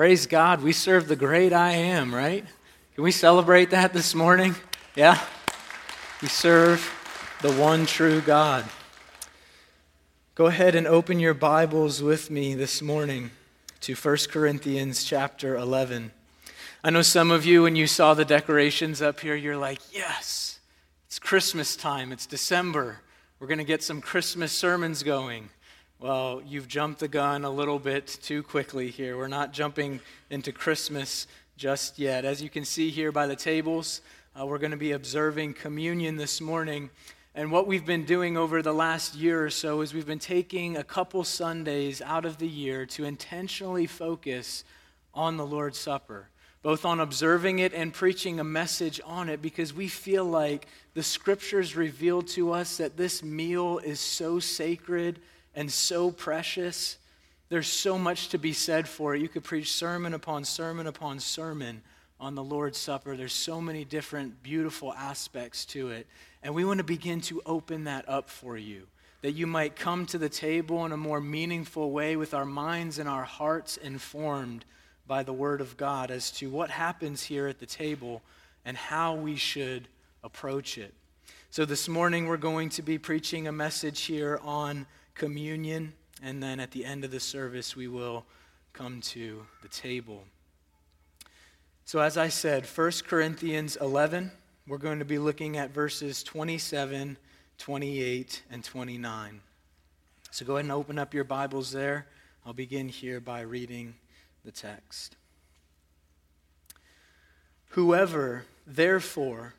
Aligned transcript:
Praise 0.00 0.26
God, 0.26 0.62
we 0.62 0.72
serve 0.72 1.08
the 1.08 1.14
great 1.14 1.52
I 1.52 1.72
am, 1.72 2.14
right? 2.14 2.42
Can 2.94 3.04
we 3.04 3.12
celebrate 3.12 3.68
that 3.68 3.92
this 3.92 4.14
morning? 4.14 4.54
Yeah? 4.96 5.22
We 6.22 6.28
serve 6.28 6.90
the 7.42 7.52
one 7.52 7.84
true 7.84 8.22
God. 8.22 8.64
Go 10.34 10.46
ahead 10.46 10.74
and 10.74 10.86
open 10.86 11.20
your 11.20 11.34
Bibles 11.34 12.02
with 12.02 12.30
me 12.30 12.54
this 12.54 12.80
morning 12.80 13.30
to 13.80 13.94
1 13.94 14.16
Corinthians 14.30 15.04
chapter 15.04 15.54
11. 15.54 16.12
I 16.82 16.88
know 16.88 17.02
some 17.02 17.30
of 17.30 17.44
you, 17.44 17.64
when 17.64 17.76
you 17.76 17.86
saw 17.86 18.14
the 18.14 18.24
decorations 18.24 19.02
up 19.02 19.20
here, 19.20 19.34
you're 19.34 19.58
like, 19.58 19.80
yes, 19.92 20.60
it's 21.08 21.18
Christmas 21.18 21.76
time, 21.76 22.10
it's 22.10 22.24
December. 22.24 23.00
We're 23.38 23.48
going 23.48 23.58
to 23.58 23.64
get 23.64 23.82
some 23.82 24.00
Christmas 24.00 24.50
sermons 24.50 25.02
going. 25.02 25.50
Well, 26.00 26.40
you've 26.46 26.66
jumped 26.66 27.00
the 27.00 27.08
gun 27.08 27.44
a 27.44 27.50
little 27.50 27.78
bit 27.78 28.06
too 28.22 28.42
quickly 28.42 28.88
here. 28.88 29.18
We're 29.18 29.28
not 29.28 29.52
jumping 29.52 30.00
into 30.30 30.50
Christmas 30.50 31.26
just 31.58 31.98
yet. 31.98 32.24
As 32.24 32.40
you 32.40 32.48
can 32.48 32.64
see 32.64 32.88
here 32.88 33.12
by 33.12 33.26
the 33.26 33.36
tables, 33.36 34.00
uh, 34.34 34.46
we're 34.46 34.56
going 34.56 34.70
to 34.70 34.78
be 34.78 34.92
observing 34.92 35.52
communion 35.52 36.16
this 36.16 36.40
morning. 36.40 36.88
And 37.34 37.52
what 37.52 37.66
we've 37.66 37.84
been 37.84 38.06
doing 38.06 38.38
over 38.38 38.62
the 38.62 38.72
last 38.72 39.14
year 39.14 39.44
or 39.44 39.50
so 39.50 39.82
is 39.82 39.92
we've 39.92 40.06
been 40.06 40.18
taking 40.18 40.78
a 40.78 40.82
couple 40.82 41.22
Sundays 41.22 42.00
out 42.00 42.24
of 42.24 42.38
the 42.38 42.48
year 42.48 42.86
to 42.86 43.04
intentionally 43.04 43.86
focus 43.86 44.64
on 45.12 45.36
the 45.36 45.44
Lord's 45.44 45.78
Supper, 45.78 46.30
both 46.62 46.86
on 46.86 46.98
observing 46.98 47.58
it 47.58 47.74
and 47.74 47.92
preaching 47.92 48.40
a 48.40 48.44
message 48.44 49.02
on 49.04 49.28
it, 49.28 49.42
because 49.42 49.74
we 49.74 49.86
feel 49.86 50.24
like 50.24 50.66
the 50.94 51.02
scriptures 51.02 51.76
reveal 51.76 52.22
to 52.22 52.52
us 52.52 52.78
that 52.78 52.96
this 52.96 53.22
meal 53.22 53.76
is 53.84 54.00
so 54.00 54.38
sacred 54.38 55.20
and 55.54 55.70
so 55.70 56.10
precious. 56.10 56.98
There's 57.48 57.68
so 57.68 57.98
much 57.98 58.28
to 58.28 58.38
be 58.38 58.52
said 58.52 58.88
for 58.88 59.14
it. 59.14 59.20
You 59.20 59.28
could 59.28 59.44
preach 59.44 59.72
sermon 59.72 60.14
upon 60.14 60.44
sermon 60.44 60.86
upon 60.86 61.20
sermon 61.20 61.82
on 62.20 62.34
the 62.34 62.44
Lord's 62.44 62.78
Supper. 62.78 63.16
There's 63.16 63.32
so 63.32 63.60
many 63.60 63.84
different 63.84 64.42
beautiful 64.42 64.92
aspects 64.92 65.64
to 65.66 65.90
it. 65.90 66.06
And 66.42 66.54
we 66.54 66.64
want 66.64 66.78
to 66.78 66.84
begin 66.84 67.20
to 67.22 67.42
open 67.46 67.84
that 67.84 68.08
up 68.08 68.28
for 68.28 68.56
you, 68.56 68.86
that 69.22 69.32
you 69.32 69.46
might 69.46 69.74
come 69.74 70.06
to 70.06 70.18
the 70.18 70.28
table 70.28 70.84
in 70.86 70.92
a 70.92 70.96
more 70.96 71.20
meaningful 71.20 71.90
way 71.90 72.16
with 72.16 72.34
our 72.34 72.44
minds 72.44 72.98
and 72.98 73.08
our 73.08 73.24
hearts 73.24 73.76
informed 73.76 74.64
by 75.06 75.22
the 75.22 75.32
Word 75.32 75.60
of 75.60 75.76
God 75.76 76.10
as 76.10 76.30
to 76.32 76.48
what 76.50 76.70
happens 76.70 77.24
here 77.24 77.48
at 77.48 77.58
the 77.58 77.66
table 77.66 78.22
and 78.64 78.76
how 78.76 79.14
we 79.14 79.34
should 79.34 79.88
approach 80.22 80.78
it. 80.78 80.94
So 81.50 81.64
this 81.64 81.88
morning 81.88 82.26
we're 82.26 82.36
going 82.36 82.68
to 82.70 82.82
be 82.82 82.96
preaching 82.96 83.48
a 83.48 83.52
message 83.52 84.02
here 84.02 84.38
on 84.44 84.86
communion, 85.14 85.92
and 86.22 86.42
then 86.42 86.60
at 86.60 86.70
the 86.70 86.84
end 86.84 87.04
of 87.04 87.10
the 87.10 87.20
service, 87.20 87.74
we 87.76 87.88
will 87.88 88.24
come 88.72 89.00
to 89.00 89.46
the 89.62 89.68
table. 89.68 90.24
So, 91.84 91.98
as 91.98 92.16
I 92.16 92.28
said, 92.28 92.66
1 92.66 92.92
Corinthians 93.06 93.76
11, 93.76 94.30
we're 94.66 94.78
going 94.78 95.00
to 95.00 95.04
be 95.04 95.18
looking 95.18 95.56
at 95.56 95.70
verses 95.70 96.22
27, 96.22 97.16
28, 97.58 98.42
and 98.50 98.62
29. 98.62 99.40
So, 100.30 100.44
go 100.44 100.54
ahead 100.54 100.66
and 100.66 100.72
open 100.72 100.98
up 100.98 101.12
your 101.14 101.24
Bibles 101.24 101.72
there. 101.72 102.06
I'll 102.46 102.52
begin 102.52 102.88
here 102.88 103.20
by 103.20 103.40
reading 103.40 103.94
the 104.44 104.52
text. 104.52 105.16
Whoever, 107.70 108.44
therefore, 108.66 109.54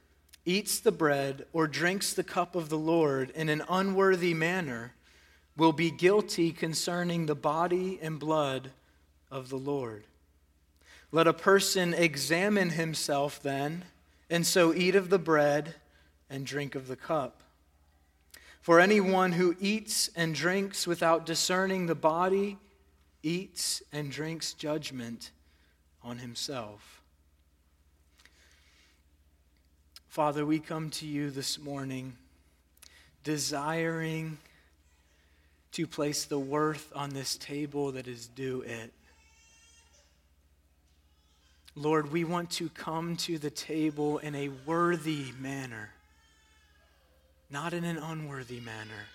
eats 0.46 0.80
the 0.80 0.92
bread 0.92 1.46
or 1.54 1.68
drinks 1.68 2.14
the 2.14 2.24
cup 2.24 2.56
of 2.56 2.70
the 2.70 2.78
Lord 2.78 3.30
in 3.32 3.50
an 3.50 3.64
unworthy 3.70 4.34
manner, 4.34 4.94
will 5.62 5.72
be 5.72 5.92
guilty 5.92 6.52
concerning 6.52 7.28
the 7.28 7.36
body 7.36 8.00
and 8.02 8.18
blood 8.20 8.72
of 9.30 9.50
the 9.50 9.58
Lord. 9.60 10.04
Let 11.12 11.28
a 11.28 11.34
person 11.34 11.94
examine 11.94 12.72
himself 12.72 13.40
then, 13.44 13.86
and 14.28 14.44
so 14.44 14.74
eat 14.74 14.96
of 14.96 15.12
the 15.12 15.20
bread 15.20 15.76
and 16.32 16.48
drink 16.48 16.74
of 16.74 16.88
the 16.88 16.96
cup. 16.96 17.44
For 18.60 18.80
anyone 18.80 19.34
who 19.34 19.56
eats 19.60 20.10
and 20.16 20.34
drinks 20.34 20.88
without 20.88 21.28
discerning 21.28 21.86
the 21.86 21.94
body 21.94 22.58
eats 23.22 23.84
and 23.94 24.12
drinks 24.12 24.54
judgment 24.54 25.30
on 26.04 26.18
himself. 26.18 27.04
Father, 30.08 30.44
we 30.44 30.58
come 30.58 30.90
to 30.90 31.06
you 31.06 31.30
this 31.30 31.60
morning 31.60 32.14
desiring 33.24 34.40
to 35.74 35.88
place 35.88 36.26
the 36.26 36.40
worth 36.40 36.92
on 36.96 37.12
this 37.12 37.38
table 37.38 37.94
that 37.94 38.08
is 38.08 38.28
due 38.28 38.62
it. 38.62 38.94
Lord, 41.76 42.12
we 42.12 42.26
want 42.26 42.52
to 42.52 42.68
come 42.70 43.16
to 43.18 43.38
the 43.38 43.50
table 43.50 44.18
in 44.18 44.36
a 44.36 44.50
worthy 44.66 45.32
manner, 45.40 45.92
not 47.50 47.74
in 47.74 47.86
an 47.86 47.98
unworthy 47.98 48.60
manner. 48.60 49.08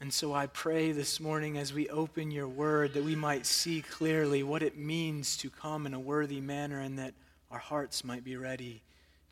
And 0.00 0.12
so 0.12 0.32
I 0.32 0.46
pray 0.46 0.92
this 0.92 1.18
morning 1.18 1.58
as 1.58 1.72
we 1.72 1.88
open 1.88 2.30
your 2.30 2.46
word 2.46 2.94
that 2.94 3.02
we 3.02 3.16
might 3.16 3.46
see 3.46 3.82
clearly 3.82 4.42
what 4.42 4.62
it 4.62 4.76
means 4.78 5.36
to 5.38 5.50
come 5.50 5.86
in 5.86 5.94
a 5.94 6.00
worthy 6.00 6.40
manner 6.40 6.80
and 6.80 6.98
that 6.98 7.14
our 7.50 7.58
hearts 7.58 8.04
might 8.04 8.22
be 8.22 8.36
ready 8.36 8.82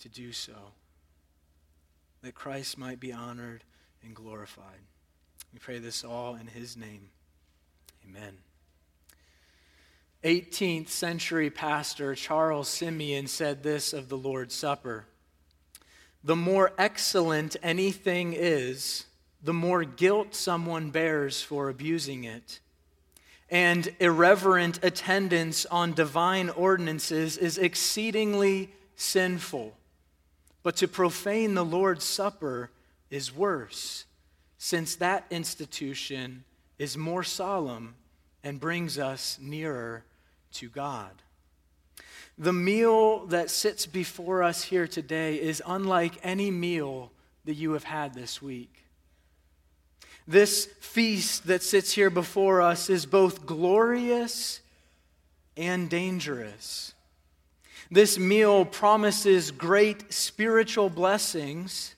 to 0.00 0.08
do 0.08 0.32
so, 0.32 0.72
that 2.22 2.34
Christ 2.34 2.78
might 2.78 2.98
be 2.98 3.12
honored 3.12 3.62
and 4.02 4.16
glorified. 4.16 4.80
We 5.54 5.60
pray 5.60 5.78
this 5.78 6.02
all 6.02 6.34
in 6.34 6.48
his 6.48 6.76
name. 6.76 7.10
Amen. 8.08 8.38
18th 10.24 10.88
century 10.88 11.48
pastor 11.48 12.16
Charles 12.16 12.66
Simeon 12.66 13.28
said 13.28 13.62
this 13.62 13.92
of 13.92 14.08
the 14.08 14.16
Lord's 14.16 14.52
Supper 14.52 15.04
The 16.24 16.34
more 16.34 16.72
excellent 16.76 17.54
anything 17.62 18.32
is, 18.32 19.04
the 19.44 19.52
more 19.52 19.84
guilt 19.84 20.34
someone 20.34 20.90
bears 20.90 21.40
for 21.40 21.68
abusing 21.68 22.24
it. 22.24 22.58
And 23.48 23.94
irreverent 24.00 24.80
attendance 24.82 25.66
on 25.66 25.92
divine 25.92 26.50
ordinances 26.50 27.36
is 27.36 27.58
exceedingly 27.58 28.70
sinful. 28.96 29.72
But 30.64 30.74
to 30.78 30.88
profane 30.88 31.54
the 31.54 31.64
Lord's 31.64 32.04
Supper 32.04 32.70
is 33.08 33.32
worse 33.32 34.06
since 34.64 34.96
that 34.96 35.26
institution 35.28 36.42
is 36.78 36.96
more 36.96 37.22
solemn 37.22 37.94
and 38.42 38.58
brings 38.58 38.98
us 38.98 39.38
nearer 39.38 40.02
to 40.50 40.70
God. 40.70 41.10
The 42.38 42.54
meal 42.54 43.26
that 43.26 43.50
sits 43.50 43.84
before 43.84 44.42
us 44.42 44.62
here 44.62 44.86
today 44.86 45.34
is 45.34 45.62
unlike 45.66 46.14
any 46.22 46.50
meal 46.50 47.12
that 47.44 47.56
you 47.56 47.72
have 47.72 47.84
had 47.84 48.14
this 48.14 48.40
week. 48.40 48.86
This 50.26 50.64
feast 50.80 51.46
that 51.46 51.62
sits 51.62 51.92
here 51.92 52.08
before 52.08 52.62
us 52.62 52.88
is 52.88 53.04
both 53.04 53.44
glorious 53.44 54.62
and 55.58 55.90
dangerous. 55.90 56.94
This 57.90 58.18
meal 58.18 58.64
promises 58.64 59.50
great 59.50 60.10
spiritual 60.10 60.88
blessings 60.88 61.93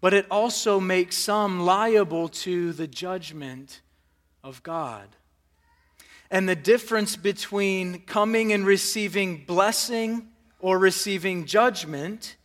but 0.00 0.14
it 0.14 0.26
also 0.30 0.80
makes 0.80 1.16
some 1.16 1.60
liable 1.60 2.28
to 2.28 2.72
the 2.72 2.86
judgment 2.86 3.80
of 4.42 4.62
God. 4.62 5.08
And 6.30 6.48
the 6.48 6.56
difference 6.56 7.16
between 7.16 8.00
coming 8.02 8.52
and 8.52 8.64
receiving 8.64 9.44
blessing 9.44 10.28
or 10.60 10.78
receiving 10.78 11.44
judgment 11.44 12.36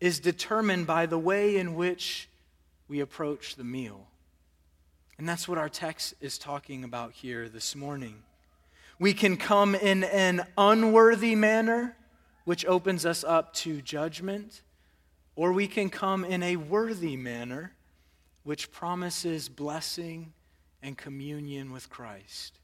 is 0.00 0.20
determined 0.20 0.86
by 0.86 1.06
the 1.06 1.18
way 1.18 1.56
in 1.56 1.74
which 1.74 2.28
we 2.88 3.00
approach 3.00 3.56
the 3.56 3.64
meal. 3.64 4.06
And 5.16 5.28
that's 5.28 5.48
what 5.48 5.58
our 5.58 5.68
text 5.68 6.14
is 6.20 6.38
talking 6.38 6.84
about 6.84 7.12
here 7.12 7.48
this 7.48 7.74
morning. 7.74 8.22
We 8.98 9.14
can 9.14 9.36
come 9.36 9.74
in 9.74 10.04
an 10.04 10.44
unworthy 10.56 11.34
manner, 11.34 11.96
which 12.44 12.66
opens 12.66 13.06
us 13.06 13.24
up 13.24 13.54
to 13.54 13.80
judgment 13.80 14.62
or 15.38 15.52
we 15.52 15.68
can 15.68 15.88
come 15.88 16.24
in 16.24 16.42
a 16.42 16.56
worthy 16.56 17.16
manner, 17.16 17.72
which 18.42 18.72
promises 18.72 19.48
blessing 19.48 20.32
and 20.82 20.98
communion 20.98 21.70
with 21.70 21.88
Christ. 21.88 22.58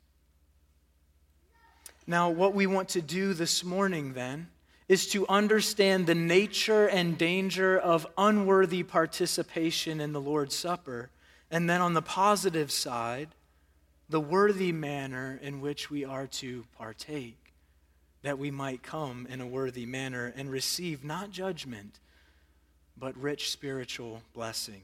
Now, 2.05 2.31
what 2.31 2.53
we 2.53 2.67
want 2.67 2.89
to 2.89 3.01
do 3.01 3.33
this 3.33 3.63
morning 3.63 4.15
then 4.15 4.49
is 4.89 5.07
to 5.11 5.25
understand 5.29 6.09
the 6.09 6.17
nature 6.17 6.89
and 6.89 7.17
danger 7.17 7.79
of 7.79 8.09
unworthy 8.19 8.83
participation 8.83 10.01
in 10.01 10.13
the 10.13 10.21
Lord's 10.21 10.57
Supper, 10.57 11.11
and 11.53 11.71
then 11.71 11.81
on 11.81 11.95
the 11.95 12.03
positive 12.03 12.73
side, 12.73 13.29
the 14.09 14.21
worthy 14.21 14.73
manner 14.73 15.39
in 15.41 15.61
which 15.61 15.93
we 15.93 16.05
are 16.05 16.27
to 16.27 16.65
partake, 16.77 17.55
that 18.23 18.37
we 18.37 18.51
might 18.51 18.83
come 18.83 19.29
in 19.31 19.41
a 19.41 19.47
worthy 19.47 19.87
manner 19.87 20.33
and 20.35 20.51
receive 20.51 21.05
not 21.05 21.31
judgment 21.31 22.01
but 22.97 23.17
rich 23.17 23.51
spiritual 23.51 24.23
blessing. 24.33 24.83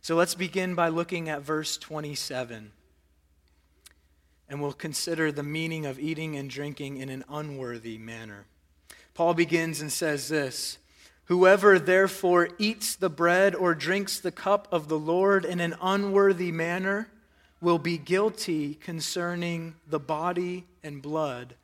So 0.00 0.14
let's 0.16 0.34
begin 0.34 0.74
by 0.74 0.88
looking 0.88 1.28
at 1.28 1.42
verse 1.42 1.76
27. 1.76 2.72
and 4.48 4.62
we'll 4.62 4.72
consider 4.72 5.32
the 5.32 5.42
meaning 5.42 5.86
of 5.86 5.98
eating 5.98 6.36
and 6.36 6.48
drinking 6.48 6.98
in 6.98 7.08
an 7.08 7.24
unworthy 7.28 7.98
manner. 7.98 8.44
Paul 9.12 9.34
begins 9.34 9.80
and 9.80 9.90
says 9.90 10.28
this 10.28 10.78
Whoever 11.24 11.78
therefore 11.80 12.50
eats 12.58 12.94
the 12.94 13.10
bread 13.10 13.54
or 13.54 13.74
drinks 13.74 14.20
the 14.20 14.30
cup 14.30 14.68
of 14.70 14.88
the 14.88 14.98
Lord 14.98 15.44
in 15.44 15.58
an 15.58 15.74
unworthy 15.82 16.52
manner 16.52 17.08
will 17.60 17.78
be 17.78 17.98
guilty 17.98 18.74
concerning 18.74 19.74
the 19.88 19.98
body 19.98 20.66
and 20.84 21.02
blood 21.02 21.54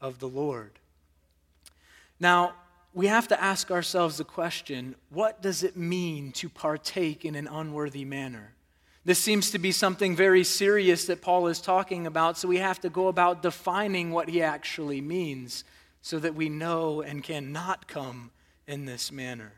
of 0.00 0.20
the 0.20 0.28
Lord. 0.28 0.78
Now, 2.20 2.54
we 2.96 3.08
have 3.08 3.28
to 3.28 3.38
ask 3.38 3.70
ourselves 3.70 4.16
the 4.16 4.24
question 4.24 4.94
what 5.10 5.42
does 5.42 5.62
it 5.62 5.76
mean 5.76 6.32
to 6.32 6.48
partake 6.48 7.26
in 7.26 7.34
an 7.34 7.46
unworthy 7.46 8.06
manner? 8.06 8.54
This 9.04 9.18
seems 9.18 9.50
to 9.50 9.58
be 9.58 9.70
something 9.70 10.16
very 10.16 10.42
serious 10.42 11.04
that 11.04 11.20
Paul 11.20 11.46
is 11.48 11.60
talking 11.60 12.06
about, 12.06 12.38
so 12.38 12.48
we 12.48 12.56
have 12.56 12.80
to 12.80 12.88
go 12.88 13.08
about 13.08 13.42
defining 13.42 14.12
what 14.12 14.30
he 14.30 14.40
actually 14.42 15.02
means 15.02 15.62
so 16.00 16.18
that 16.20 16.34
we 16.34 16.48
know 16.48 17.02
and 17.02 17.22
cannot 17.22 17.86
come 17.86 18.30
in 18.66 18.86
this 18.86 19.12
manner. 19.12 19.52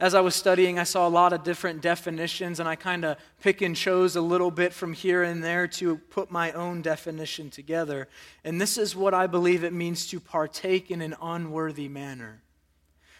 As 0.00 0.12
I 0.12 0.20
was 0.20 0.34
studying, 0.34 0.76
I 0.76 0.82
saw 0.82 1.06
a 1.06 1.08
lot 1.08 1.32
of 1.32 1.44
different 1.44 1.80
definitions, 1.80 2.58
and 2.58 2.68
I 2.68 2.74
kind 2.74 3.04
of 3.04 3.16
pick 3.40 3.62
and 3.62 3.76
chose 3.76 4.16
a 4.16 4.20
little 4.20 4.50
bit 4.50 4.72
from 4.72 4.94
here 4.94 5.22
and 5.22 5.44
there 5.44 5.68
to 5.68 5.96
put 5.96 6.32
my 6.32 6.50
own 6.50 6.82
definition 6.82 7.50
together. 7.50 8.08
And 8.42 8.60
this 8.60 8.76
is 8.76 8.96
what 8.96 9.14
I 9.14 9.28
believe 9.28 9.62
it 9.62 9.72
means 9.72 10.08
to 10.08 10.18
partake 10.18 10.90
in 10.90 11.00
an 11.00 11.14
unworthy 11.22 11.88
manner. 11.88 12.40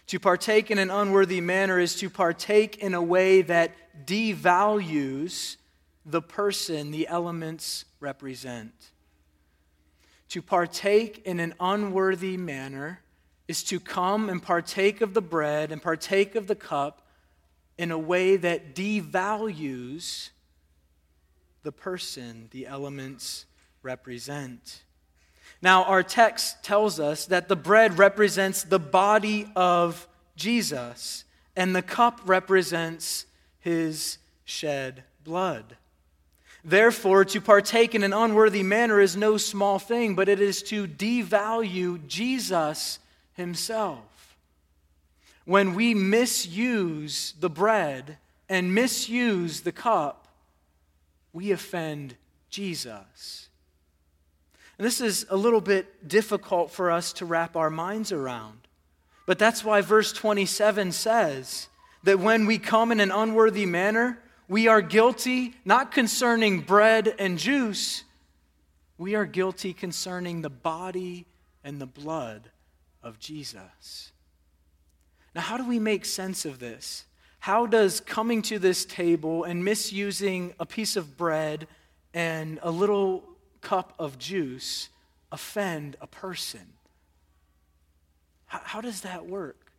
To 0.08 0.20
partake 0.20 0.70
in 0.70 0.78
an 0.78 0.90
unworthy 0.90 1.40
manner 1.40 1.78
is 1.78 1.96
to 1.96 2.10
partake 2.10 2.78
in 2.78 2.94
a 2.94 3.02
way 3.02 3.42
that 3.42 3.72
devalues 4.06 5.56
the 6.04 6.20
person 6.20 6.90
the 6.90 7.08
elements 7.08 7.86
represent. 8.00 8.72
To 10.28 10.42
partake 10.42 11.22
in 11.24 11.40
an 11.40 11.54
unworthy 11.58 12.36
manner 12.36 13.00
is 13.48 13.62
to 13.64 13.80
come 13.80 14.28
and 14.28 14.42
partake 14.42 15.00
of 15.00 15.14
the 15.14 15.22
bread 15.22 15.72
and 15.72 15.82
partake 15.82 16.34
of 16.34 16.46
the 16.46 16.54
cup 16.54 17.06
in 17.78 17.90
a 17.90 17.98
way 17.98 18.36
that 18.36 18.74
devalues 18.74 20.30
the 21.62 21.72
person 21.72 22.48
the 22.50 22.66
elements 22.66 23.46
represent. 23.82 24.82
Now, 25.62 25.84
our 25.84 26.02
text 26.02 26.62
tells 26.62 27.00
us 27.00 27.26
that 27.26 27.48
the 27.48 27.56
bread 27.56 27.98
represents 27.98 28.62
the 28.62 28.78
body 28.78 29.50
of 29.56 30.06
Jesus, 30.36 31.24
and 31.56 31.74
the 31.74 31.82
cup 31.82 32.20
represents 32.26 33.26
his 33.60 34.18
shed 34.44 35.04
blood. 35.24 35.76
Therefore, 36.64 37.24
to 37.26 37.40
partake 37.40 37.94
in 37.94 38.02
an 38.02 38.12
unworthy 38.12 38.62
manner 38.62 39.00
is 39.00 39.16
no 39.16 39.36
small 39.36 39.78
thing, 39.78 40.14
but 40.14 40.28
it 40.28 40.40
is 40.40 40.62
to 40.64 40.86
devalue 40.86 42.06
Jesus 42.06 42.98
himself. 43.34 44.36
When 45.44 45.74
we 45.74 45.94
misuse 45.94 47.34
the 47.38 47.50
bread 47.50 48.16
and 48.48 48.74
misuse 48.74 49.60
the 49.60 49.72
cup, 49.72 50.26
we 51.34 51.52
offend 51.52 52.16
Jesus. 52.48 53.48
And 54.78 54.86
this 54.86 55.00
is 55.00 55.26
a 55.30 55.36
little 55.36 55.60
bit 55.60 56.08
difficult 56.08 56.70
for 56.70 56.90
us 56.90 57.12
to 57.14 57.26
wrap 57.26 57.56
our 57.56 57.70
minds 57.70 58.12
around. 58.12 58.58
But 59.26 59.38
that's 59.38 59.64
why 59.64 59.80
verse 59.80 60.12
27 60.12 60.92
says 60.92 61.68
that 62.02 62.18
when 62.18 62.46
we 62.46 62.58
come 62.58 62.92
in 62.92 63.00
an 63.00 63.10
unworthy 63.10 63.66
manner, 63.66 64.18
we 64.48 64.68
are 64.68 64.82
guilty 64.82 65.54
not 65.64 65.92
concerning 65.92 66.60
bread 66.60 67.14
and 67.18 67.38
juice, 67.38 68.04
we 68.98 69.14
are 69.14 69.24
guilty 69.24 69.72
concerning 69.72 70.42
the 70.42 70.50
body 70.50 71.26
and 71.62 71.80
the 71.80 71.86
blood 71.86 72.50
of 73.02 73.18
Jesus. 73.18 74.12
Now, 75.34 75.40
how 75.40 75.56
do 75.56 75.66
we 75.66 75.78
make 75.78 76.04
sense 76.04 76.44
of 76.44 76.58
this? 76.58 77.04
How 77.40 77.66
does 77.66 78.00
coming 78.00 78.42
to 78.42 78.58
this 78.58 78.84
table 78.84 79.44
and 79.44 79.64
misusing 79.64 80.54
a 80.60 80.66
piece 80.66 80.96
of 80.96 81.16
bread 81.16 81.66
and 82.12 82.58
a 82.62 82.70
little 82.70 83.24
cup 83.64 83.94
of 83.98 84.18
juice 84.18 84.90
offend 85.32 85.96
a 86.00 86.06
person? 86.06 86.74
How, 88.46 88.60
how 88.62 88.80
does 88.80 89.00
that 89.00 89.26
work? 89.26 89.72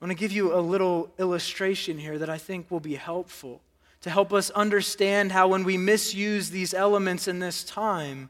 I 0.00 0.04
want 0.04 0.12
to 0.12 0.20
give 0.20 0.32
you 0.32 0.54
a 0.54 0.60
little 0.60 1.10
illustration 1.18 1.96
here 1.96 2.18
that 2.18 2.28
I 2.28 2.36
think 2.36 2.70
will 2.70 2.80
be 2.80 2.96
helpful 2.96 3.62
to 4.02 4.10
help 4.10 4.32
us 4.32 4.50
understand 4.50 5.32
how 5.32 5.48
when 5.48 5.64
we 5.64 5.78
misuse 5.78 6.50
these 6.50 6.74
elements 6.74 7.26
in 7.26 7.38
this 7.38 7.64
time, 7.64 8.28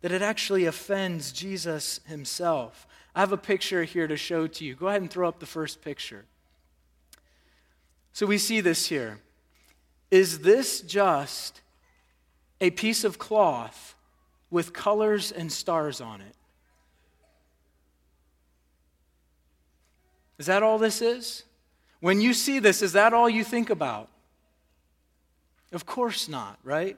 that 0.00 0.12
it 0.12 0.22
actually 0.22 0.66
offends 0.66 1.30
Jesus 1.30 2.00
himself. 2.06 2.86
I 3.14 3.20
have 3.20 3.32
a 3.32 3.36
picture 3.36 3.84
here 3.84 4.08
to 4.08 4.16
show 4.16 4.46
to 4.46 4.64
you. 4.64 4.74
Go 4.74 4.88
ahead 4.88 5.00
and 5.00 5.10
throw 5.10 5.28
up 5.28 5.38
the 5.38 5.46
first 5.46 5.82
picture. 5.82 6.24
So 8.12 8.26
we 8.26 8.38
see 8.38 8.60
this 8.60 8.86
here. 8.86 9.20
Is 10.10 10.40
this 10.40 10.80
just 10.80 11.60
a 12.60 12.70
piece 12.70 13.04
of 13.04 13.18
cloth 13.18 13.94
with 14.50 14.72
colors 14.72 15.32
and 15.32 15.50
stars 15.50 16.00
on 16.00 16.20
it. 16.20 16.34
Is 20.38 20.46
that 20.46 20.62
all 20.62 20.78
this 20.78 21.02
is? 21.02 21.44
When 22.00 22.20
you 22.20 22.32
see 22.32 22.58
this, 22.58 22.82
is 22.82 22.94
that 22.94 23.12
all 23.12 23.28
you 23.28 23.44
think 23.44 23.70
about? 23.70 24.08
Of 25.72 25.86
course 25.86 26.28
not, 26.28 26.58
right? 26.64 26.96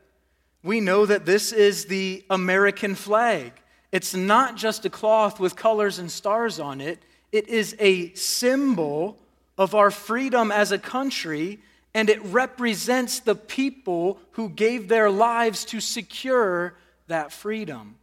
We 0.63 0.81
know 0.81 1.07
that 1.07 1.27
this 1.27 1.53
is 1.53 1.87
the 1.87 2.25
American 2.31 2.95
flag. 2.95 3.53
It's 3.91 4.15
not 4.15 4.57
just 4.57 4.85
a 4.85 4.91
cloth 4.91 5.41
with 5.41 5.57
colors 5.57 5.99
and 5.99 6.11
stars 6.11 6.59
on 6.59 6.81
it, 6.81 7.01
it 7.33 7.49
is 7.49 7.75
a 7.79 8.13
symbol 8.15 9.19
of 9.59 9.75
our 9.75 9.91
freedom 9.91 10.53
as 10.53 10.71
a 10.71 10.79
country 10.79 11.61
and 11.95 12.09
it 12.09 12.23
represents 12.25 13.21
the 13.21 13.35
people 13.35 14.19
who 14.33 14.49
gave 14.49 14.89
their 14.89 15.11
lives 15.11 15.65
to 15.67 15.81
secure 15.81 16.75
that 17.09 17.33
freedom. 17.33 17.97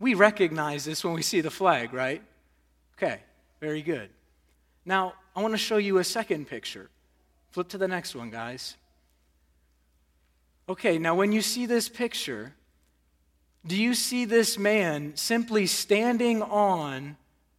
We 0.00 0.14
recognize 0.14 0.84
this 0.84 1.04
when 1.04 1.14
we 1.14 1.22
see 1.22 1.40
the 1.40 1.50
flag, 1.50 1.92
right? 1.92 2.22
Okay, 2.96 3.20
very 3.60 3.82
good. 3.82 4.08
Now, 4.84 5.14
I 5.36 5.42
want 5.42 5.52
to 5.52 5.58
show 5.58 5.76
you 5.76 5.98
a 5.98 6.04
second 6.04 6.48
picture. 6.48 6.88
Flip 7.50 7.68
to 7.68 7.78
the 7.78 7.88
next 7.88 8.14
one, 8.14 8.30
guys. 8.30 8.76
Okay, 10.68 10.98
now 10.98 11.14
when 11.14 11.32
you 11.32 11.42
see 11.42 11.66
this 11.66 11.88
picture, 11.88 12.54
do 13.66 13.76
you 13.76 13.94
see 13.94 14.24
this 14.24 14.58
man 14.58 15.12
simply 15.16 15.66
standing 15.66 16.42
on 16.42 17.16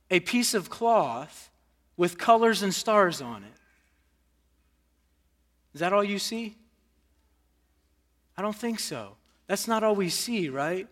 a 0.09 0.19
piece 0.19 0.53
of 0.53 0.69
cloth 0.69 1.49
with 1.97 2.17
colors 2.17 2.63
and 2.63 2.73
stars 2.73 3.21
on 3.21 3.43
it? 3.43 3.49
Is 5.75 5.81
that 5.81 5.91
all 5.91 6.05
you 6.05 6.19
see? 6.19 6.55
I 8.37 8.41
don't 8.41 8.55
think 8.55 8.79
so. 8.79 9.17
That's 9.47 9.67
not 9.67 9.83
all 9.83 9.93
we 9.93 10.07
see, 10.07 10.47
right? 10.47 10.87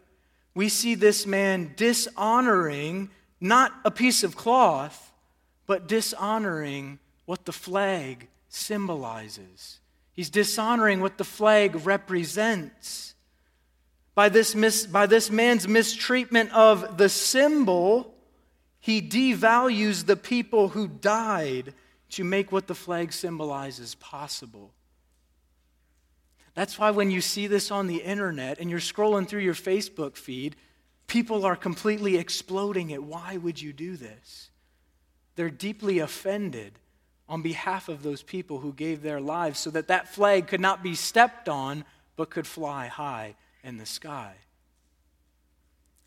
We 0.53 0.67
see 0.67 0.93
this 0.93 1.25
man 1.25 1.73
dishonoring 1.77 3.09
not 3.39 3.73
a 3.85 3.91
piece 3.91 4.23
of 4.23 4.35
cloth, 4.35 5.13
but 5.67 5.87
dishonoring 5.87 6.99
what 7.25 7.45
the 7.45 7.53
flag 7.53 8.27
symbolizes. 8.49 9.79
He's 10.11 10.29
dishonoring 10.29 10.99
what 10.99 11.17
the 11.17 11.23
flag 11.23 11.85
represents. 11.85 13.15
By 14.15 14.27
this, 14.27 14.53
mis- 14.53 14.85
by 14.85 15.05
this 15.05 15.31
man's 15.31 15.65
mistreatment 15.65 16.51
of 16.51 16.97
the 16.97 17.07
symbol, 17.07 18.13
he 18.81 19.01
devalues 19.01 20.05
the 20.05 20.17
people 20.17 20.67
who 20.69 20.89
died 20.89 21.73
to 22.13 22.23
make 22.23 22.51
what 22.51 22.67
the 22.67 22.75
flag 22.75 23.11
symbolizes 23.11 23.95
possible. 23.95 24.73
That's 26.53 26.77
why 26.77 26.91
when 26.91 27.09
you 27.09 27.21
see 27.21 27.47
this 27.47 27.71
on 27.71 27.87
the 27.87 28.03
internet 28.03 28.59
and 28.59 28.69
you're 28.69 28.79
scrolling 28.79 29.27
through 29.27 29.41
your 29.41 29.55
Facebook 29.55 30.15
feed, 30.15 30.55
people 31.07 31.45
are 31.45 31.55
completely 31.55 32.17
exploding 32.17 32.91
it. 32.91 33.03
Why 33.03 33.37
would 33.37 33.59
you 33.59 33.73
do 33.73 33.97
this? 33.97 34.51
They're 35.35 35.49
deeply 35.49 35.99
offended 35.99 36.77
on 37.27 37.41
behalf 37.41 37.89
of 37.89 38.03
those 38.03 38.21
people 38.21 38.59
who 38.59 38.73
gave 38.73 39.01
their 39.01 39.19
lives 39.19 39.59
so 39.59 39.71
that 39.71 39.87
that 39.87 40.13
flag 40.13 40.47
could 40.47 40.61
not 40.61 40.83
be 40.83 40.93
stepped 40.93 41.49
on 41.49 41.83
but 42.15 42.29
could 42.29 42.45
fly 42.45 42.87
high 42.87 43.35
in 43.63 43.77
the 43.77 43.85
sky. 43.87 44.35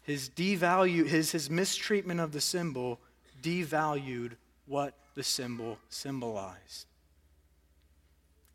His 0.02 0.28
devalue 0.30 1.04
his, 1.04 1.32
his 1.32 1.50
mistreatment 1.50 2.20
of 2.20 2.30
the 2.30 2.40
symbol 2.40 3.00
devalued 3.42 4.32
what 4.66 4.94
the 5.16 5.24
symbol 5.24 5.78
symbolized. 5.88 6.86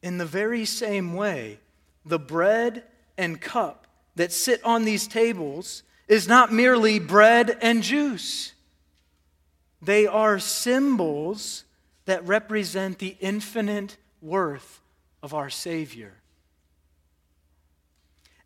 In 0.02 0.20
the 0.20 0.26
very 0.26 0.64
same 0.64 1.16
way, 1.16 1.60
the 2.06 2.20
bread 2.20 2.84
and 3.18 3.42
cup 3.42 3.88
that 4.16 4.32
sit 4.32 4.64
on 4.64 4.86
these 4.86 5.08
tables 5.08 5.84
is 6.08 6.28
not 6.28 6.54
merely 6.54 7.00
bread 7.00 7.58
and 7.62 7.82
juice. 7.82 8.54
They 9.82 10.06
are 10.06 10.38
symbols 10.38 11.66
that 12.06 12.26
represent 12.28 13.00
the 13.00 13.18
infinite 13.20 13.98
worth 14.22 14.82
of 15.24 15.34
our 15.34 15.50
Savior. 15.50 16.14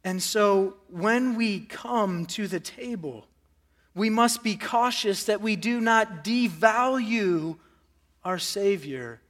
And 0.05 0.23
so 0.23 0.77
when 0.89 1.35
we 1.35 1.61
come 1.61 2.25
to 2.27 2.47
the 2.47 2.59
table, 2.59 3.27
we 3.93 4.09
must 4.09 4.43
be 4.43 4.55
cautious 4.55 5.25
that 5.25 5.41
we 5.41 5.55
do 5.55 5.81
not 5.81 6.23
devalue 6.23 7.57
our 8.25 8.39
Savior 8.39 9.21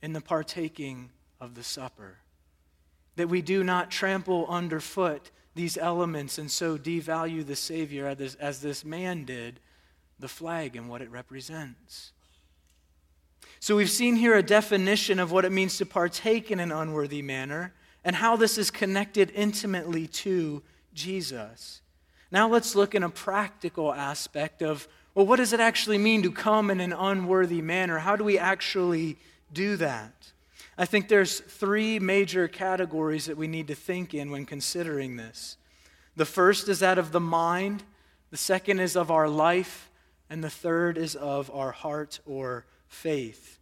in 0.00 0.14
the 0.14 0.20
partaking 0.20 1.10
of 1.40 1.54
the 1.54 1.64
supper. 1.64 2.18
That 3.16 3.28
we 3.28 3.42
do 3.42 3.64
not 3.64 3.90
trample 3.90 4.46
underfoot 4.48 5.30
these 5.54 5.76
elements 5.76 6.38
and 6.38 6.50
so 6.50 6.78
devalue 6.78 7.44
the 7.44 7.56
Savior 7.56 8.06
as 8.06 8.16
this, 8.16 8.34
as 8.36 8.60
this 8.60 8.84
man 8.84 9.24
did, 9.24 9.60
the 10.18 10.28
flag 10.28 10.76
and 10.76 10.88
what 10.88 11.02
it 11.02 11.10
represents. 11.10 12.12
So 13.58 13.76
we've 13.76 13.90
seen 13.90 14.16
here 14.16 14.36
a 14.36 14.42
definition 14.42 15.18
of 15.18 15.32
what 15.32 15.44
it 15.44 15.52
means 15.52 15.76
to 15.78 15.86
partake 15.86 16.50
in 16.50 16.60
an 16.60 16.72
unworthy 16.72 17.20
manner 17.20 17.74
and 18.04 18.16
how 18.16 18.36
this 18.36 18.56
is 18.56 18.70
connected 18.70 19.30
intimately 19.34 20.06
to 20.06 20.62
Jesus. 20.94 21.82
Now 22.30 22.48
let's 22.48 22.74
look 22.74 22.94
in 22.94 23.02
a 23.02 23.10
practical 23.10 23.92
aspect 23.92 24.62
of 24.62 24.88
well, 25.14 25.26
what 25.26 25.36
does 25.36 25.52
it 25.52 25.60
actually 25.60 25.98
mean 25.98 26.22
to 26.22 26.30
come 26.30 26.70
in 26.70 26.80
an 26.80 26.92
unworthy 26.92 27.60
manner? 27.60 27.98
How 27.98 28.16
do 28.16 28.24
we 28.24 28.38
actually 28.38 29.16
do 29.52 29.76
that? 29.76 30.32
I 30.78 30.84
think 30.86 31.08
there's 31.08 31.40
three 31.40 31.98
major 31.98 32.48
categories 32.48 33.26
that 33.26 33.36
we 33.36 33.48
need 33.48 33.66
to 33.68 33.74
think 33.74 34.14
in 34.14 34.30
when 34.30 34.46
considering 34.46 35.16
this. 35.16 35.56
The 36.16 36.24
first 36.24 36.68
is 36.68 36.78
that 36.80 36.98
of 36.98 37.12
the 37.12 37.20
mind, 37.20 37.82
the 38.30 38.36
second 38.36 38.80
is 38.80 38.96
of 38.96 39.10
our 39.10 39.28
life, 39.28 39.90
and 40.28 40.44
the 40.44 40.50
third 40.50 40.96
is 40.96 41.16
of 41.16 41.50
our 41.50 41.72
heart 41.72 42.20
or 42.24 42.64
faith. 42.88 43.58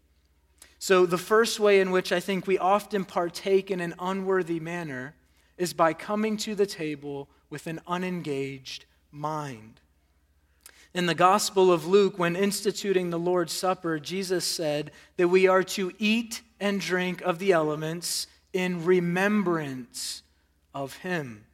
So, 0.79 1.07
the 1.07 1.19
first 1.19 1.59
way 1.59 1.81
in 1.81 1.91
which 1.91 2.13
I 2.13 2.21
think 2.21 2.47
we 2.47 2.57
often 2.57 3.05
partake 3.05 3.71
in 3.71 3.81
an 3.81 3.95
unworthy 3.99 4.61
manner 4.61 5.15
is 5.57 5.73
by 5.73 5.93
coming 5.93 6.37
to 6.39 6.55
the 6.55 6.67
table 6.67 7.29
with 7.51 7.67
an 7.67 7.81
unengaged 7.87 8.85
mind. 9.11 9.81
In 10.95 11.07
the 11.07 11.15
Gospel 11.15 11.71
of 11.71 11.87
Luke, 11.87 12.19
when 12.19 12.35
instituting 12.35 13.11
the 13.11 13.19
Lord's 13.19 13.53
Supper, 13.53 13.99
Jesus 13.99 14.45
said 14.45 14.91
that 15.17 15.29
we 15.29 15.47
are 15.47 15.63
to 15.65 15.93
eat 15.99 16.43
and 16.59 16.81
drink 16.81 17.21
of 17.23 17.39
the 17.39 17.53
elements 17.53 18.27
in 18.53 18.85
remembrance 18.85 20.23
of 20.75 20.97
Him. 20.99 21.45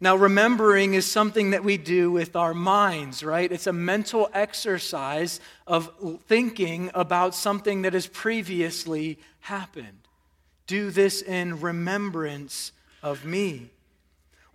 Now, 0.00 0.14
remembering 0.14 0.94
is 0.94 1.10
something 1.10 1.50
that 1.50 1.64
we 1.64 1.76
do 1.76 2.10
with 2.10 2.36
our 2.36 2.54
minds, 2.54 3.24
right? 3.24 3.50
It's 3.50 3.66
a 3.66 3.72
mental 3.72 4.30
exercise 4.32 5.40
of 5.66 5.90
thinking 6.26 6.90
about 6.94 7.34
something 7.34 7.82
that 7.82 7.94
has 7.94 8.06
previously 8.06 9.18
happened. 9.40 10.06
Do 10.68 10.90
this 10.90 11.20
in 11.22 11.60
remembrance 11.60 12.72
of 13.02 13.24
me. 13.24 13.70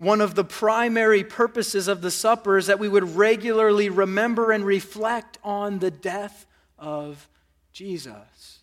One 0.04 0.20
of 0.20 0.36
the 0.36 0.44
primary 0.44 1.24
purposes 1.24 1.88
of 1.88 2.02
the 2.02 2.12
supper 2.12 2.58
is 2.58 2.68
that 2.68 2.78
we 2.78 2.90
would 2.90 3.16
regularly 3.16 3.90
remember 3.90 4.52
and 4.52 4.66
reflect 4.66 5.38
on 5.44 5.80
the 5.80 5.92
death 5.92 6.46
of 6.78 7.30
Jesus. 7.72 8.60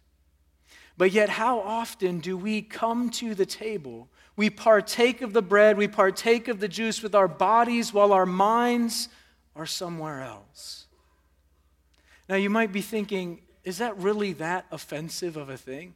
But 0.99 1.13
yet, 1.13 1.31
how 1.31 1.61
often 1.61 2.21
do 2.21 2.37
we 2.37 2.61
come 2.61 3.09
to 3.11 3.35
the 3.35 3.47
table 3.47 4.09
we 4.37 4.49
partake 4.49 5.21
of 5.21 5.35
the 5.35 5.43
bread, 5.43 5.77
we 5.77 5.87
partake 5.87 6.49
of 6.49 6.61
the 6.61 6.69
juice 6.69 7.03
with 7.03 7.15
our 7.15 7.29
bodies 7.29 7.93
while 7.93 8.13
our 8.13 8.25
minds 8.25 9.11
are 9.55 9.67
somewhere 9.67 10.23
else. 10.23 10.87
Now, 12.27 12.37
you 12.37 12.49
might 12.49 12.73
be 12.73 12.81
thinking, 12.81 13.43
is 13.65 13.77
that 13.79 13.99
really 13.99 14.33
that 14.35 14.65
offensive 14.71 15.37
of 15.37 15.51
a 15.51 15.59
thing? 15.59 15.95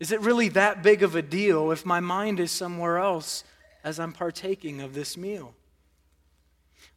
Is 0.00 0.10
it 0.10 0.22
really 0.22 0.48
that 0.50 0.82
big 0.82 1.02
of 1.02 1.14
a 1.14 1.20
deal 1.20 1.70
if 1.70 1.84
my 1.84 2.00
mind 2.00 2.40
is 2.40 2.50
somewhere 2.50 2.96
else 2.96 3.44
as 3.86 4.00
I'm 4.00 4.10
partaking 4.10 4.80
of 4.80 4.94
this 4.94 5.16
meal? 5.16 5.54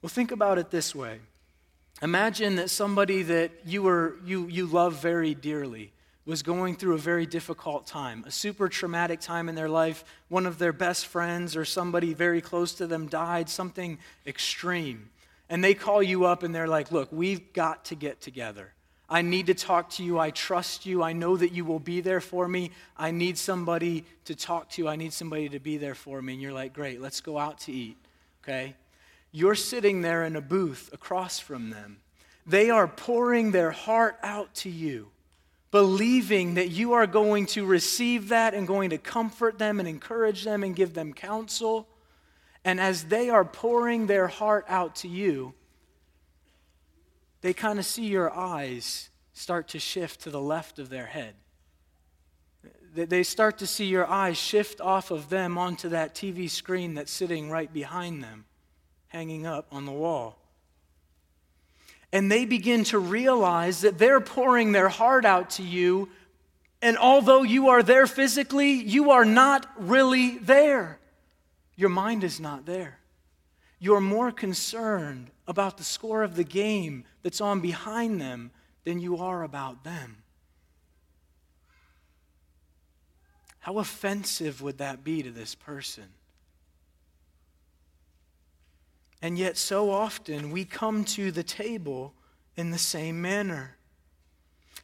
Well, 0.01 0.09
think 0.09 0.31
about 0.31 0.57
it 0.57 0.71
this 0.71 0.95
way. 0.95 1.19
Imagine 2.01 2.55
that 2.55 2.71
somebody 2.71 3.21
that 3.21 3.51
you, 3.63 3.83
were, 3.83 4.15
you, 4.25 4.47
you 4.47 4.65
love 4.65 4.95
very 4.95 5.35
dearly 5.35 5.93
was 6.25 6.41
going 6.41 6.75
through 6.75 6.95
a 6.95 6.99
very 6.99 7.27
difficult 7.27 7.85
time, 7.85 8.23
a 8.25 8.31
super 8.31 8.67
traumatic 8.67 9.19
time 9.19 9.49
in 9.49 9.55
their 9.55 9.69
life. 9.69 10.03
One 10.29 10.47
of 10.47 10.57
their 10.57 10.73
best 10.73 11.05
friends 11.05 11.55
or 11.55 11.63
somebody 11.63 12.15
very 12.15 12.41
close 12.41 12.73
to 12.75 12.87
them 12.87 13.07
died, 13.07 13.49
something 13.49 13.99
extreme. 14.25 15.11
And 15.47 15.63
they 15.63 15.75
call 15.75 16.01
you 16.01 16.25
up 16.25 16.41
and 16.41 16.55
they're 16.55 16.67
like, 16.67 16.91
Look, 16.91 17.11
we've 17.11 17.53
got 17.53 17.85
to 17.85 17.95
get 17.95 18.19
together. 18.19 18.73
I 19.09 19.21
need 19.21 19.47
to 19.47 19.53
talk 19.53 19.89
to 19.91 20.03
you. 20.03 20.19
I 20.19 20.31
trust 20.31 20.85
you. 20.85 21.01
I 21.01 21.13
know 21.13 21.35
that 21.35 21.51
you 21.51 21.65
will 21.65 21.79
be 21.79 22.01
there 22.01 22.21
for 22.21 22.47
me. 22.47 22.71
I 22.95 23.11
need 23.11 23.37
somebody 23.37 24.05
to 24.25 24.35
talk 24.35 24.69
to. 24.71 24.87
I 24.87 24.95
need 24.95 25.13
somebody 25.13 25.49
to 25.49 25.59
be 25.59 25.77
there 25.77 25.95
for 25.95 26.21
me. 26.21 26.33
And 26.33 26.41
you're 26.41 26.53
like, 26.53 26.73
Great, 26.73 27.01
let's 27.01 27.21
go 27.21 27.37
out 27.37 27.59
to 27.61 27.71
eat. 27.71 27.97
Okay? 28.43 28.75
You're 29.31 29.55
sitting 29.55 30.01
there 30.01 30.23
in 30.23 30.35
a 30.35 30.41
booth 30.41 30.89
across 30.93 31.39
from 31.39 31.69
them. 31.69 31.97
They 32.45 32.69
are 32.69 32.87
pouring 32.87 33.51
their 33.51 33.71
heart 33.71 34.17
out 34.23 34.53
to 34.55 34.69
you 34.69 35.11
believing 35.71 36.55
that 36.55 36.69
you 36.69 36.93
are 36.93 37.07
going 37.07 37.45
to 37.45 37.65
receive 37.65 38.29
that 38.29 38.53
and 38.53 38.67
going 38.67 38.89
to 38.89 38.97
comfort 38.97 39.59
them 39.59 39.79
and 39.79 39.87
encourage 39.87 40.43
them 40.43 40.63
and 40.63 40.75
give 40.75 40.93
them 40.93 41.13
counsel. 41.13 41.87
And 42.65 42.79
as 42.79 43.05
they 43.05 43.29
are 43.29 43.45
pouring 43.45 44.07
their 44.07 44.27
heart 44.27 44.65
out 44.67 44.95
to 44.97 45.07
you, 45.07 45.53
they 47.41 47.53
kind 47.53 47.79
of 47.79 47.85
see 47.85 48.05
your 48.05 48.31
eyes 48.33 49.09
start 49.33 49.69
to 49.69 49.79
shift 49.79 50.21
to 50.21 50.29
the 50.29 50.41
left 50.41 50.79
of 50.79 50.89
their 50.89 51.05
head. 51.05 51.35
They 52.93 53.23
start 53.23 53.59
to 53.59 53.67
see 53.67 53.85
your 53.85 54.07
eyes 54.07 54.37
shift 54.37 54.81
off 54.81 55.11
of 55.11 55.29
them 55.29 55.57
onto 55.57 55.89
that 55.89 56.15
TV 56.15 56.49
screen 56.49 56.95
that's 56.95 57.11
sitting 57.11 57.49
right 57.49 57.71
behind 57.71 58.23
them, 58.23 58.45
hanging 59.07 59.45
up 59.45 59.67
on 59.71 59.85
the 59.85 59.91
wall 59.91 60.39
and 62.11 62.31
they 62.31 62.45
begin 62.45 62.83
to 62.85 62.99
realize 62.99 63.81
that 63.81 63.97
they're 63.97 64.21
pouring 64.21 64.71
their 64.71 64.89
heart 64.89 65.25
out 65.25 65.51
to 65.51 65.63
you. 65.63 66.09
And 66.81 66.97
although 66.97 67.43
you 67.43 67.69
are 67.69 67.83
there 67.83 68.07
physically, 68.07 68.71
you 68.71 69.11
are 69.11 69.25
not 69.25 69.69
really 69.77 70.37
there. 70.39 70.99
Your 71.75 71.89
mind 71.89 72.23
is 72.23 72.39
not 72.39 72.65
there. 72.65 72.98
You're 73.79 74.01
more 74.01 74.31
concerned 74.31 75.31
about 75.47 75.77
the 75.77 75.83
score 75.83 76.21
of 76.21 76.35
the 76.35 76.43
game 76.43 77.05
that's 77.23 77.39
on 77.39 77.61
behind 77.61 78.19
them 78.19 78.51
than 78.83 78.99
you 78.99 79.17
are 79.17 79.43
about 79.43 79.83
them. 79.83 80.17
How 83.59 83.77
offensive 83.79 84.61
would 84.61 84.77
that 84.79 85.03
be 85.03 85.23
to 85.23 85.31
this 85.31 85.55
person? 85.55 86.05
And 89.21 89.37
yet, 89.37 89.57
so 89.57 89.91
often, 89.91 90.49
we 90.51 90.63
come 90.63 91.03
to 91.05 91.31
the 91.31 91.43
table 91.43 92.13
in 92.55 92.71
the 92.71 92.77
same 92.77 93.21
manner. 93.21 93.75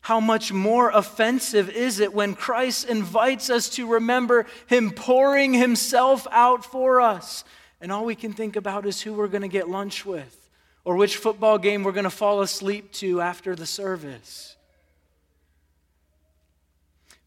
How 0.02 0.20
much 0.20 0.52
more 0.52 0.90
offensive 0.90 1.70
is 1.70 2.00
it 2.00 2.14
when 2.14 2.36
Christ 2.36 2.88
invites 2.88 3.50
us 3.50 3.70
to 3.70 3.88
remember 3.88 4.46
Him 4.68 4.92
pouring 4.92 5.54
Himself 5.54 6.28
out 6.32 6.64
for 6.66 7.02
us? 7.02 7.44
And 7.82 7.92
all 7.92 8.06
we 8.06 8.16
can 8.16 8.34
think 8.34 8.56
about 8.56 8.86
is 8.86 9.02
who 9.02 9.14
we're 9.14 9.28
going 9.28 9.42
to 9.42 9.48
get 9.48 9.70
lunch 9.70 10.06
with 10.06 10.50
or 10.84 10.96
which 10.96 11.18
football 11.18 11.58
game 11.58 11.84
we're 11.84 11.92
going 11.92 12.06
to 12.06 12.10
fall 12.10 12.42
asleep 12.42 12.92
to 12.94 13.22
after 13.22 13.56
the 13.56 13.66
service 13.66 14.56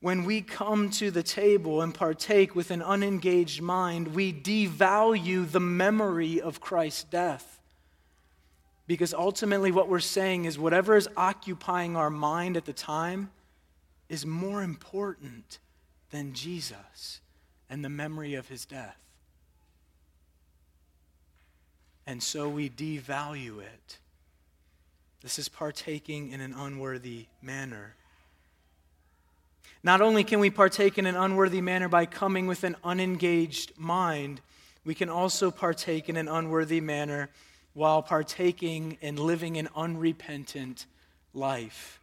when 0.01 0.25
we 0.25 0.41
come 0.43 0.91
to 0.91 1.11
the 1.11 1.23
table 1.23 1.83
and 1.83 1.93
partake 1.93 2.55
with 2.55 2.71
an 2.71 2.83
unengaged 2.83 3.61
mind, 3.61 4.15
we 4.15 4.33
devalue 4.33 5.51
the 5.51 5.61
memory 5.61 6.41
of 6.41 6.61
Christ's 6.61 7.05
death. 7.05 7.61
Because 8.87 9.13
ultimately, 9.13 9.73
what 9.73 9.89
we're 9.89 10.01
saying 10.01 10.45
is 10.45 10.59
whatever 10.59 10.97
is 10.97 11.09
occupying 11.17 11.97
our 11.97 12.11
mind 12.11 12.57
at 12.57 12.65
the 12.65 12.73
time 12.73 13.31
is 14.09 14.25
more 14.25 14.63
important 14.63 15.59
than 16.11 16.33
Jesus 16.33 17.21
and 17.69 17.85
the 17.85 17.91
memory 17.91 18.35
of 18.35 18.49
his 18.49 18.65
death. 18.65 18.97
And 22.09 22.23
so 22.23 22.49
we 22.49 22.71
devalue 22.71 23.61
it. 23.61 23.99
This 25.21 25.39
is 25.39 25.51
partaking 25.51 26.33
in 26.33 26.41
an 26.41 26.55
unworthy 26.55 27.27
manner. 27.43 27.97
Not 29.83 30.01
only 30.01 30.25
can 30.25 30.41
we 30.41 30.49
partake 30.49 30.97
in 30.97 31.05
an 31.05 31.17
unworthy 31.17 31.61
manner 31.61 31.87
by 31.87 32.07
coming 32.07 32.47
with 32.47 32.65
an 32.65 32.77
unengaged 32.83 33.79
mind, 33.79 34.41
we 34.87 34.95
can 34.95 35.11
also 35.11 35.51
partake 35.51 36.09
in 36.09 36.17
an 36.17 36.29
unworthy 36.29 36.81
manner 36.81 37.29
while 37.75 38.01
partaking 38.01 38.97
and 39.03 39.19
living 39.19 39.59
an 39.59 39.69
unrepentant 39.77 40.87
life. 41.35 42.01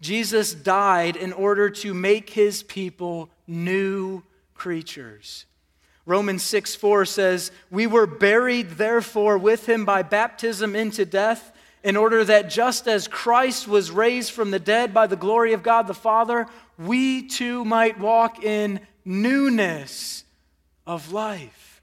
Jesus 0.00 0.52
died 0.52 1.14
in 1.14 1.32
order 1.32 1.70
to 1.70 1.94
make 1.94 2.30
his 2.30 2.64
people 2.64 3.30
new 3.46 4.24
creatures. 4.54 5.44
Romans 6.08 6.42
6 6.42 6.74
4 6.74 7.04
says, 7.04 7.52
We 7.70 7.86
were 7.86 8.06
buried, 8.06 8.70
therefore, 8.70 9.36
with 9.36 9.68
him 9.68 9.84
by 9.84 10.02
baptism 10.02 10.74
into 10.74 11.04
death, 11.04 11.52
in 11.84 11.98
order 11.98 12.24
that 12.24 12.48
just 12.48 12.88
as 12.88 13.06
Christ 13.06 13.68
was 13.68 13.90
raised 13.90 14.32
from 14.32 14.50
the 14.50 14.58
dead 14.58 14.94
by 14.94 15.06
the 15.06 15.16
glory 15.16 15.52
of 15.52 15.62
God 15.62 15.86
the 15.86 15.92
Father, 15.92 16.46
we 16.78 17.28
too 17.28 17.62
might 17.62 18.00
walk 18.00 18.42
in 18.42 18.80
newness 19.04 20.24
of 20.86 21.12
life. 21.12 21.82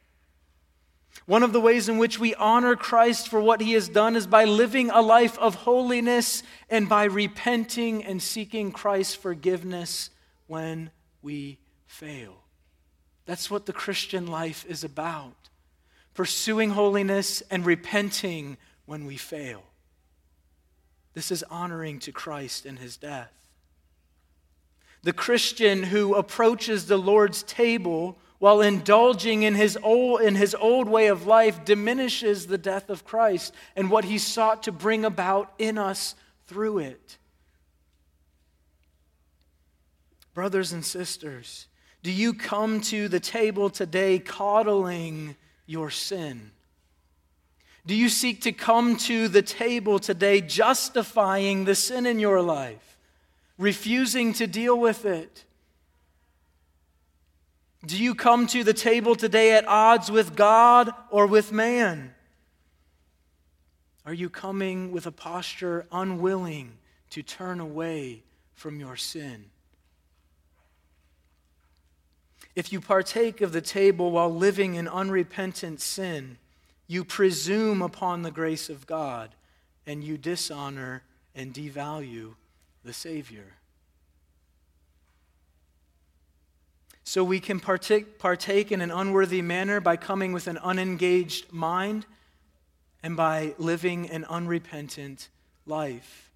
One 1.27 1.43
of 1.43 1.53
the 1.53 1.61
ways 1.61 1.87
in 1.87 1.99
which 1.99 2.19
we 2.19 2.33
honor 2.33 2.75
Christ 2.75 3.29
for 3.29 3.39
what 3.39 3.61
he 3.61 3.73
has 3.73 3.87
done 3.87 4.15
is 4.15 4.25
by 4.25 4.45
living 4.45 4.89
a 4.89 5.03
life 5.03 5.37
of 5.37 5.53
holiness 5.53 6.41
and 6.67 6.89
by 6.89 7.03
repenting 7.03 8.03
and 8.03 8.19
seeking 8.19 8.71
Christ's 8.71 9.13
forgiveness 9.13 10.09
when 10.47 10.89
we 11.21 11.59
fail. 11.85 12.44
That's 13.25 13.49
what 13.49 13.65
the 13.65 13.73
Christian 13.73 14.27
life 14.27 14.65
is 14.67 14.83
about 14.83 15.33
pursuing 16.15 16.71
holiness 16.71 17.43
and 17.51 17.65
repenting 17.65 18.57
when 18.85 19.05
we 19.05 19.17
fail. 19.17 19.61
This 21.13 21.29
is 21.29 21.43
honoring 21.43 21.99
to 21.99 22.11
Christ 22.11 22.65
in 22.65 22.77
his 22.77 22.97
death. 22.97 23.31
The 25.03 25.13
Christian 25.13 25.83
who 25.83 26.15
approaches 26.15 26.87
the 26.87 26.97
Lord's 26.97 27.43
table 27.43 28.17
while 28.39 28.61
indulging 28.61 29.43
in 29.43 29.55
his, 29.55 29.77
old, 29.83 30.21
in 30.21 30.35
his 30.35 30.55
old 30.55 30.89
way 30.89 31.07
of 31.07 31.27
life 31.27 31.63
diminishes 31.63 32.47
the 32.47 32.57
death 32.57 32.89
of 32.89 33.05
Christ 33.05 33.53
and 33.75 33.91
what 33.91 34.05
he 34.05 34.17
sought 34.17 34.63
to 34.63 34.71
bring 34.71 35.05
about 35.05 35.53
in 35.57 35.77
us 35.77 36.15
through 36.47 36.79
it. 36.79 37.17
Brothers 40.33 40.73
and 40.73 40.83
sisters, 40.83 41.67
do 42.05 42.11
you 42.11 42.35
come 42.35 42.81
to 42.81 43.07
the 43.07 43.19
table 43.19 43.67
today 43.67 44.19
coddling 44.19 45.35
your 45.65 45.89
sin? 45.89 46.51
Do 47.83 47.95
you 47.95 48.09
seek 48.09 48.43
to 48.43 48.51
come 48.51 48.95
to 48.97 49.27
the 49.27 49.41
table 49.41 49.97
today 49.97 50.39
justifying 50.39 51.65
the 51.65 51.73
sin 51.73 52.05
in 52.05 52.19
your 52.19 52.43
life, 52.43 52.99
refusing 53.57 54.33
to 54.33 54.45
deal 54.45 54.79
with 54.79 55.03
it? 55.03 55.45
Do 57.87 57.97
you 57.97 58.13
come 58.13 58.45
to 58.47 58.63
the 58.63 58.75
table 58.75 59.15
today 59.15 59.53
at 59.53 59.67
odds 59.67 60.11
with 60.11 60.35
God 60.35 60.91
or 61.09 61.25
with 61.25 61.51
man? 61.51 62.13
Are 64.05 64.13
you 64.13 64.29
coming 64.29 64.91
with 64.91 65.07
a 65.07 65.11
posture 65.11 65.87
unwilling 65.91 66.77
to 67.09 67.23
turn 67.23 67.59
away 67.59 68.21
from 68.53 68.79
your 68.79 68.95
sin? 68.95 69.45
If 72.55 72.71
you 72.71 72.79
partake 72.79 73.41
of 73.41 73.51
the 73.51 73.61
table 73.61 74.11
while 74.11 74.33
living 74.33 74.75
in 74.75 74.87
unrepentant 74.87 75.81
sin, 75.81 76.37
you 76.87 77.03
presume 77.03 77.81
upon 77.81 78.21
the 78.21 78.31
grace 78.31 78.69
of 78.69 78.87
God 78.87 79.35
and 79.85 80.03
you 80.03 80.17
dishonor 80.17 81.03
and 81.35 81.53
devalue 81.53 82.35
the 82.83 82.93
Savior. 82.93 83.55
So 87.03 87.23
we 87.23 87.39
can 87.39 87.59
partake, 87.59 88.17
partake 88.17 88.71
in 88.71 88.81
an 88.81 88.89
unworthy 88.89 89.41
manner 89.41 89.79
by 89.79 89.95
coming 89.95 90.33
with 90.33 90.47
an 90.47 90.57
unengaged 90.57 91.51
mind 91.51 92.05
and 93.03 93.15
by 93.15 93.53
living 93.59 94.09
an 94.09 94.25
unrepentant 94.25 95.29
life. 95.67 96.31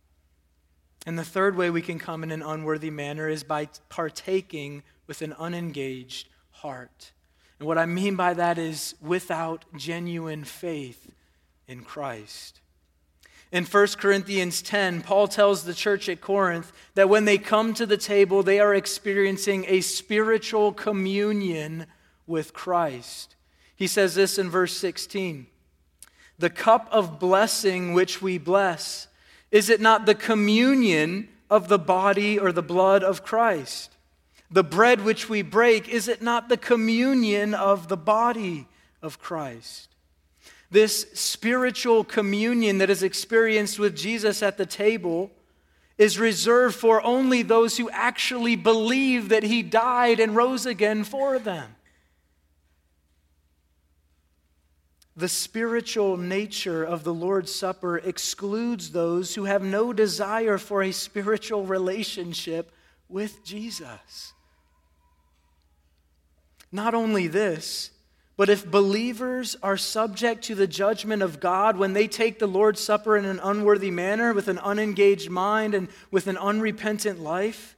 And 1.07 1.17
the 1.17 1.23
third 1.23 1.55
way 1.55 1.69
we 1.69 1.81
can 1.81 1.97
come 1.97 2.23
in 2.23 2.29
an 2.29 2.43
unworthy 2.43 2.91
manner 2.91 3.27
is 3.27 3.43
by 3.43 3.69
partaking 3.87 4.83
with 5.09 5.23
an 5.23 5.33
unengaged 5.39 6.29
heart. 6.51 7.13
And 7.57 7.67
what 7.67 7.79
I 7.79 7.87
mean 7.87 8.15
by 8.15 8.35
that 8.35 8.59
is 8.59 8.93
without 9.01 9.65
genuine 9.75 10.43
faith 10.43 11.11
in 11.67 11.83
Christ. 11.83 12.61
In 13.51 13.65
1 13.65 13.87
Corinthians 13.97 14.61
10, 14.61 15.01
Paul 15.01 15.27
tells 15.27 15.63
the 15.63 15.73
church 15.73 16.07
at 16.09 16.21
Corinth 16.21 16.71
that 16.93 17.09
when 17.09 17.25
they 17.25 17.39
come 17.39 17.73
to 17.73 17.87
the 17.87 17.97
table, 17.97 18.43
they 18.43 18.59
are 18.59 18.75
experiencing 18.75 19.65
a 19.67 19.81
spiritual 19.81 20.71
communion 20.71 21.87
with 22.27 22.53
Christ. 22.53 23.35
He 23.75 23.87
says 23.87 24.13
this 24.13 24.37
in 24.37 24.47
verse 24.47 24.77
16 24.77 25.47
The 26.37 26.51
cup 26.51 26.87
of 26.91 27.19
blessing 27.19 27.93
which 27.93 28.21
we 28.21 28.37
bless, 28.37 29.07
is 29.49 29.71
it 29.71 29.81
not 29.81 30.05
the 30.05 30.13
communion 30.13 31.29
of 31.49 31.67
the 31.67 31.79
body 31.79 32.37
or 32.37 32.51
the 32.51 32.61
blood 32.61 33.03
of 33.03 33.23
Christ? 33.23 33.95
The 34.51 34.63
bread 34.63 35.03
which 35.05 35.29
we 35.29 35.41
break, 35.41 35.87
is 35.87 36.07
it 36.07 36.21
not 36.21 36.49
the 36.49 36.57
communion 36.57 37.53
of 37.53 37.87
the 37.87 37.97
body 37.97 38.67
of 39.01 39.19
Christ? 39.19 39.89
This 40.71 41.07
spiritual 41.13 42.03
communion 42.03 42.79
that 42.79 42.89
is 42.89 43.03
experienced 43.03 43.79
with 43.79 43.95
Jesus 43.95 44.41
at 44.41 44.57
the 44.57 44.65
table 44.65 45.31
is 45.97 46.17
reserved 46.17 46.75
for 46.75 47.03
only 47.03 47.41
those 47.41 47.77
who 47.77 47.89
actually 47.89 48.55
believe 48.55 49.29
that 49.29 49.43
he 49.43 49.61
died 49.61 50.19
and 50.19 50.35
rose 50.35 50.65
again 50.65 51.03
for 51.03 51.37
them. 51.37 51.75
The 55.15 55.27
spiritual 55.27 56.15
nature 56.15 56.83
of 56.83 57.03
the 57.03 57.13
Lord's 57.13 57.53
Supper 57.53 57.97
excludes 57.97 58.91
those 58.91 59.35
who 59.35 59.43
have 59.43 59.61
no 59.61 59.91
desire 59.91 60.57
for 60.57 60.81
a 60.81 60.93
spiritual 60.93 61.65
relationship 61.65 62.71
with 63.09 63.43
Jesus. 63.43 64.33
Not 66.71 66.93
only 66.93 67.27
this, 67.27 67.91
but 68.37 68.47
if 68.47 68.69
believers 68.69 69.57
are 69.61 69.75
subject 69.75 70.45
to 70.45 70.55
the 70.55 70.67
judgment 70.67 71.21
of 71.21 71.39
God 71.39 71.77
when 71.77 71.93
they 71.93 72.07
take 72.07 72.39
the 72.39 72.47
Lord's 72.47 72.79
Supper 72.79 73.17
in 73.17 73.25
an 73.25 73.39
unworthy 73.43 73.91
manner, 73.91 74.33
with 74.33 74.47
an 74.47 74.59
unengaged 74.59 75.29
mind 75.29 75.73
and 75.73 75.89
with 76.09 76.27
an 76.27 76.37
unrepentant 76.37 77.19
life, 77.19 77.75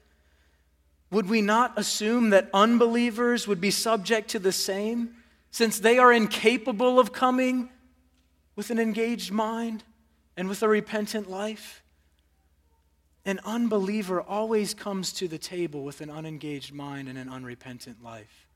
would 1.09 1.27
we 1.27 1.41
not 1.41 1.73
assume 1.77 2.29
that 2.29 2.49
unbelievers 2.53 3.47
would 3.47 3.59
be 3.59 3.71
subject 3.71 4.29
to 4.29 4.39
the 4.39 4.51
same, 4.51 5.15
since 5.49 5.79
they 5.79 5.97
are 5.97 6.13
incapable 6.13 6.99
of 6.99 7.11
coming 7.11 7.69
with 8.55 8.69
an 8.69 8.79
engaged 8.79 9.31
mind 9.31 9.83
and 10.37 10.47
with 10.47 10.61
a 10.61 10.67
repentant 10.67 11.29
life? 11.29 11.81
An 13.25 13.39
unbeliever 13.45 14.21
always 14.21 14.73
comes 14.73 15.11
to 15.13 15.27
the 15.27 15.37
table 15.37 15.83
with 15.83 16.01
an 16.01 16.09
unengaged 16.09 16.73
mind 16.73 17.09
and 17.09 17.17
an 17.17 17.29
unrepentant 17.29 18.03
life. 18.03 18.47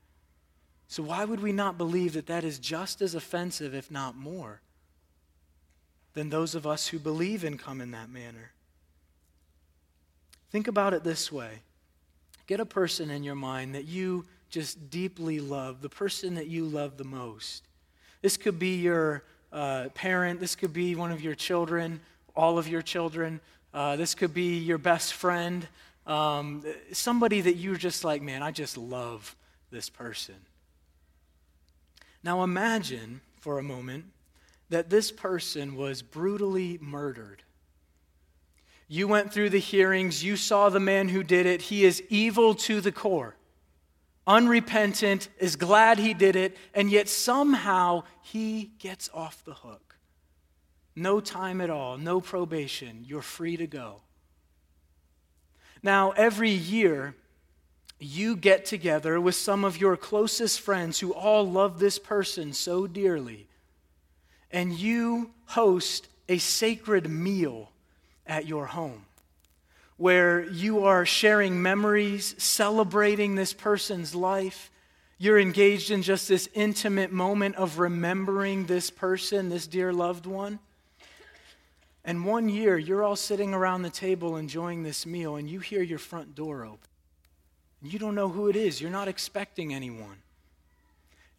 So, 0.88 1.02
why 1.02 1.24
would 1.24 1.40
we 1.40 1.52
not 1.52 1.76
believe 1.76 2.12
that 2.12 2.26
that 2.26 2.44
is 2.44 2.58
just 2.58 3.02
as 3.02 3.14
offensive, 3.14 3.74
if 3.74 3.90
not 3.90 4.16
more, 4.16 4.60
than 6.14 6.30
those 6.30 6.54
of 6.54 6.66
us 6.66 6.88
who 6.88 6.98
believe 6.98 7.44
in 7.44 7.58
come 7.58 7.80
in 7.80 7.90
that 7.90 8.08
manner? 8.08 8.52
Think 10.50 10.68
about 10.68 10.94
it 10.94 11.04
this 11.04 11.30
way 11.30 11.60
get 12.46 12.60
a 12.60 12.64
person 12.64 13.10
in 13.10 13.24
your 13.24 13.34
mind 13.34 13.74
that 13.74 13.86
you 13.86 14.24
just 14.50 14.88
deeply 14.90 15.40
love, 15.40 15.82
the 15.82 15.88
person 15.88 16.36
that 16.36 16.46
you 16.46 16.64
love 16.64 16.96
the 16.96 17.04
most. 17.04 17.64
This 18.22 18.36
could 18.36 18.58
be 18.58 18.76
your 18.76 19.24
uh, 19.52 19.88
parent, 19.94 20.38
this 20.38 20.54
could 20.54 20.72
be 20.72 20.94
one 20.94 21.10
of 21.10 21.20
your 21.20 21.34
children, 21.34 22.00
all 22.36 22.56
of 22.56 22.68
your 22.68 22.82
children, 22.82 23.40
uh, 23.74 23.96
this 23.96 24.14
could 24.14 24.32
be 24.32 24.58
your 24.58 24.78
best 24.78 25.14
friend, 25.14 25.66
um, 26.06 26.64
somebody 26.92 27.40
that 27.40 27.56
you're 27.56 27.76
just 27.76 28.04
like, 28.04 28.22
man, 28.22 28.42
I 28.42 28.52
just 28.52 28.78
love 28.78 29.34
this 29.70 29.90
person. 29.90 30.36
Now 32.26 32.42
imagine 32.42 33.20
for 33.38 33.56
a 33.56 33.62
moment 33.62 34.06
that 34.68 34.90
this 34.90 35.12
person 35.12 35.76
was 35.76 36.02
brutally 36.02 36.76
murdered. 36.82 37.44
You 38.88 39.06
went 39.06 39.32
through 39.32 39.50
the 39.50 39.60
hearings, 39.60 40.24
you 40.24 40.34
saw 40.34 40.68
the 40.68 40.80
man 40.80 41.10
who 41.10 41.22
did 41.22 41.46
it. 41.46 41.62
He 41.62 41.84
is 41.84 42.02
evil 42.08 42.56
to 42.56 42.80
the 42.80 42.90
core, 42.90 43.36
unrepentant, 44.26 45.28
is 45.38 45.54
glad 45.54 46.00
he 46.00 46.14
did 46.14 46.34
it, 46.34 46.56
and 46.74 46.90
yet 46.90 47.08
somehow 47.08 48.02
he 48.22 48.72
gets 48.80 49.08
off 49.14 49.44
the 49.44 49.54
hook. 49.54 49.94
No 50.96 51.20
time 51.20 51.60
at 51.60 51.70
all, 51.70 51.96
no 51.96 52.20
probation, 52.20 53.04
you're 53.06 53.22
free 53.22 53.56
to 53.56 53.68
go. 53.68 54.00
Now, 55.80 56.10
every 56.10 56.50
year, 56.50 57.14
you 57.98 58.36
get 58.36 58.64
together 58.66 59.20
with 59.20 59.34
some 59.34 59.64
of 59.64 59.80
your 59.80 59.96
closest 59.96 60.60
friends 60.60 61.00
who 61.00 61.14
all 61.14 61.50
love 61.50 61.78
this 61.78 61.98
person 61.98 62.52
so 62.52 62.86
dearly, 62.86 63.46
and 64.50 64.72
you 64.72 65.30
host 65.46 66.08
a 66.28 66.38
sacred 66.38 67.08
meal 67.08 67.70
at 68.26 68.46
your 68.46 68.66
home 68.66 69.06
where 69.96 70.44
you 70.44 70.84
are 70.84 71.06
sharing 71.06 71.62
memories, 71.62 72.34
celebrating 72.38 73.34
this 73.34 73.52
person's 73.52 74.14
life. 74.14 74.70
You're 75.18 75.38
engaged 75.38 75.90
in 75.90 76.02
just 76.02 76.28
this 76.28 76.48
intimate 76.54 77.10
moment 77.10 77.56
of 77.56 77.78
remembering 77.78 78.66
this 78.66 78.90
person, 78.90 79.48
this 79.48 79.66
dear 79.66 79.92
loved 79.92 80.26
one. 80.26 80.58
And 82.04 82.26
one 82.26 82.48
year, 82.48 82.76
you're 82.76 83.02
all 83.02 83.16
sitting 83.16 83.54
around 83.54 83.82
the 83.82 83.90
table 83.90 84.36
enjoying 84.36 84.82
this 84.82 85.06
meal, 85.06 85.36
and 85.36 85.48
you 85.48 85.60
hear 85.60 85.82
your 85.82 85.98
front 85.98 86.34
door 86.34 86.64
open. 86.64 86.78
You 87.82 87.98
don't 87.98 88.14
know 88.14 88.28
who 88.28 88.48
it 88.48 88.56
is, 88.56 88.80
you're 88.80 88.90
not 88.90 89.08
expecting 89.08 89.72
anyone. 89.72 90.18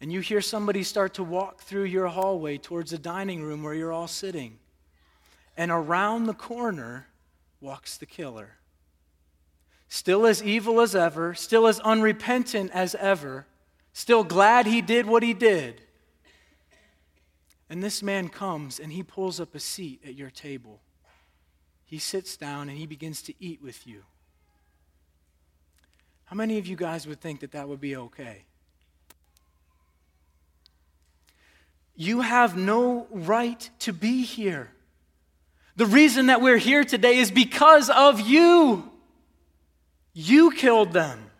And 0.00 0.12
you 0.12 0.20
hear 0.20 0.40
somebody 0.40 0.84
start 0.84 1.14
to 1.14 1.24
walk 1.24 1.60
through 1.60 1.84
your 1.84 2.06
hallway 2.06 2.56
towards 2.56 2.92
the 2.92 2.98
dining 2.98 3.42
room 3.42 3.62
where 3.62 3.74
you're 3.74 3.92
all 3.92 4.06
sitting. 4.06 4.58
And 5.56 5.72
around 5.72 6.26
the 6.26 6.34
corner 6.34 7.08
walks 7.60 7.96
the 7.96 8.06
killer. 8.06 8.58
Still 9.88 10.26
as 10.26 10.42
evil 10.42 10.80
as 10.80 10.94
ever, 10.94 11.34
still 11.34 11.66
as 11.66 11.80
unrepentant 11.80 12.70
as 12.72 12.94
ever, 12.94 13.46
still 13.92 14.22
glad 14.22 14.66
he 14.66 14.80
did 14.80 15.06
what 15.06 15.24
he 15.24 15.34
did. 15.34 15.80
And 17.68 17.82
this 17.82 18.02
man 18.02 18.28
comes 18.28 18.78
and 18.78 18.92
he 18.92 19.02
pulls 19.02 19.40
up 19.40 19.54
a 19.54 19.60
seat 19.60 20.00
at 20.06 20.14
your 20.14 20.30
table. 20.30 20.80
He 21.84 21.98
sits 21.98 22.36
down 22.36 22.68
and 22.68 22.78
he 22.78 22.86
begins 22.86 23.22
to 23.22 23.34
eat 23.40 23.62
with 23.62 23.86
you. 23.86 24.04
How 26.28 26.36
many 26.36 26.58
of 26.58 26.66
you 26.66 26.76
guys 26.76 27.06
would 27.06 27.22
think 27.22 27.40
that 27.40 27.52
that 27.52 27.68
would 27.68 27.80
be 27.80 27.96
okay? 27.96 28.44
You 31.96 32.20
have 32.20 32.54
no 32.54 33.06
right 33.10 33.68
to 33.80 33.94
be 33.94 34.24
here. 34.24 34.70
The 35.76 35.86
reason 35.86 36.26
that 36.26 36.42
we're 36.42 36.58
here 36.58 36.84
today 36.84 37.16
is 37.16 37.30
because 37.30 37.88
of 37.88 38.20
you. 38.20 38.90
You 40.12 40.50
killed 40.50 40.92
them. 40.92 41.30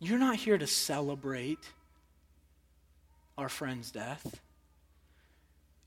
You're 0.00 0.18
not 0.18 0.36
here 0.36 0.56
to 0.56 0.66
celebrate 0.66 1.58
our 3.36 3.50
friend's 3.50 3.90
death. 3.90 4.40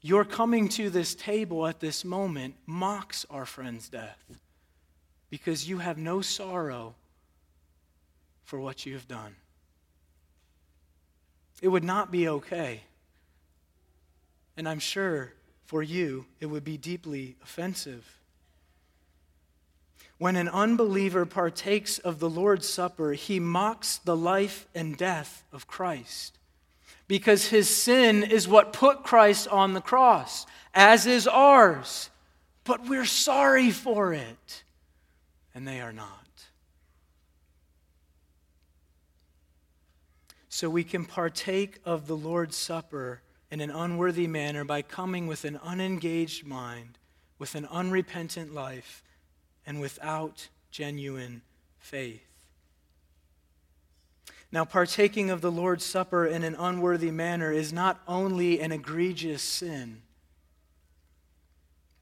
Your 0.02 0.24
coming 0.24 0.70
to 0.70 0.92
this 0.92 1.16
table 1.16 1.66
at 1.66 1.80
this 1.80 2.06
moment 2.06 2.56
mocks 2.68 3.26
our 3.32 3.46
friend's 3.48 3.90
death 3.90 4.24
because 5.30 5.68
you 5.68 5.80
have 5.80 5.98
no 5.98 6.22
sorrow 6.22 6.96
for 8.44 8.60
what 8.60 8.86
you 8.86 8.94
have 8.94 9.08
done. 9.08 9.36
It 11.62 11.68
would 11.68 11.84
not 11.84 12.12
be 12.12 12.28
okay. 12.28 12.82
And 14.56 14.68
I'm 14.68 14.80
sure 14.80 15.34
for 15.66 15.84
you, 15.84 16.26
it 16.40 16.46
would 16.46 16.64
be 16.64 16.78
deeply 16.78 17.36
offensive. 17.44 18.20
When 20.18 20.36
an 20.36 20.50
unbeliever 20.50 21.26
partakes 21.26 22.00
of 22.00 22.20
the 22.20 22.30
Lord's 22.30 22.68
Supper, 22.68 23.14
he 23.14 23.40
mocks 23.40 23.98
the 23.98 24.16
life 24.16 24.68
and 24.74 24.98
death 24.98 25.44
of 25.52 25.68
Christ 25.68 26.38
because 27.08 27.48
his 27.48 27.70
sin 27.70 28.24
is 28.24 28.48
what 28.48 28.74
put 28.74 29.04
Christ 29.04 29.48
on 29.48 29.74
the 29.74 29.82
cross, 29.82 30.46
as 30.74 31.06
is 31.06 31.28
ours. 31.28 32.10
But 32.64 32.88
we're 32.88 33.06
sorry 33.06 33.72
for 33.72 34.14
it, 34.14 34.64
and 35.58 35.68
they 35.68 35.82
are 35.82 35.92
not. 35.92 36.46
So 40.50 40.70
we 40.70 40.84
can 40.84 41.04
partake 41.04 41.80
of 41.84 42.06
the 42.06 42.16
Lord's 42.16 42.56
Supper 42.56 43.24
in 43.50 43.60
an 43.60 43.72
unworthy 43.72 44.28
manner 44.28 44.64
by 44.64 44.84
coming 44.84 45.26
with 45.26 45.46
an 45.46 45.60
unengaged 45.64 46.46
mind, 46.46 47.00
with 47.40 47.56
an 47.56 47.66
unrepentant 47.72 48.54
life, 48.54 49.04
and 49.66 49.82
without 49.82 50.50
genuine 50.70 51.42
faith. 51.80 52.22
Now, 54.52 54.64
partaking 54.64 55.32
of 55.32 55.42
the 55.42 55.52
Lord's 55.52 55.84
Supper 55.84 56.28
in 56.28 56.44
an 56.44 56.54
unworthy 56.54 57.10
manner 57.10 57.52
is 57.52 57.74
not 57.74 58.00
only 58.08 58.60
an 58.62 58.72
egregious 58.72 59.42
sin, 59.42 60.04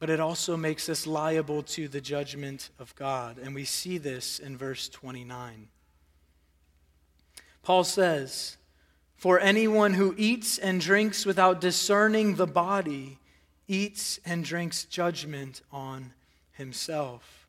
but 0.05 0.13
it 0.13 0.19
also 0.19 0.55
makes 0.55 0.87
us 0.87 1.07
liable 1.07 1.63
to 1.63 1.87
the 1.87 1.99
judgment 1.99 2.69
of 2.77 2.93
God. 2.93 3.39
And 3.39 3.55
we 3.55 3.65
see 3.65 3.97
this 3.97 4.37
in 4.37 4.55
verse 4.55 4.87
29. 4.87 5.67
Paul 7.63 7.83
says, 7.83 8.57
For 9.15 9.39
anyone 9.39 9.95
who 9.95 10.13
eats 10.15 10.59
and 10.59 10.79
drinks 10.79 11.25
without 11.25 11.59
discerning 11.59 12.35
the 12.35 12.45
body 12.45 13.17
eats 13.67 14.19
and 14.23 14.45
drinks 14.45 14.85
judgment 14.85 15.63
on 15.71 16.13
himself. 16.51 17.47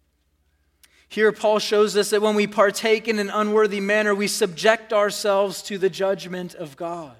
Here, 1.10 1.32
Paul 1.32 1.58
shows 1.58 1.94
us 1.94 2.08
that 2.08 2.22
when 2.22 2.36
we 2.36 2.46
partake 2.46 3.06
in 3.06 3.18
an 3.18 3.28
unworthy 3.28 3.80
manner, 3.80 4.14
we 4.14 4.28
subject 4.28 4.94
ourselves 4.94 5.60
to 5.64 5.76
the 5.76 5.90
judgment 5.90 6.54
of 6.54 6.74
God. 6.78 7.18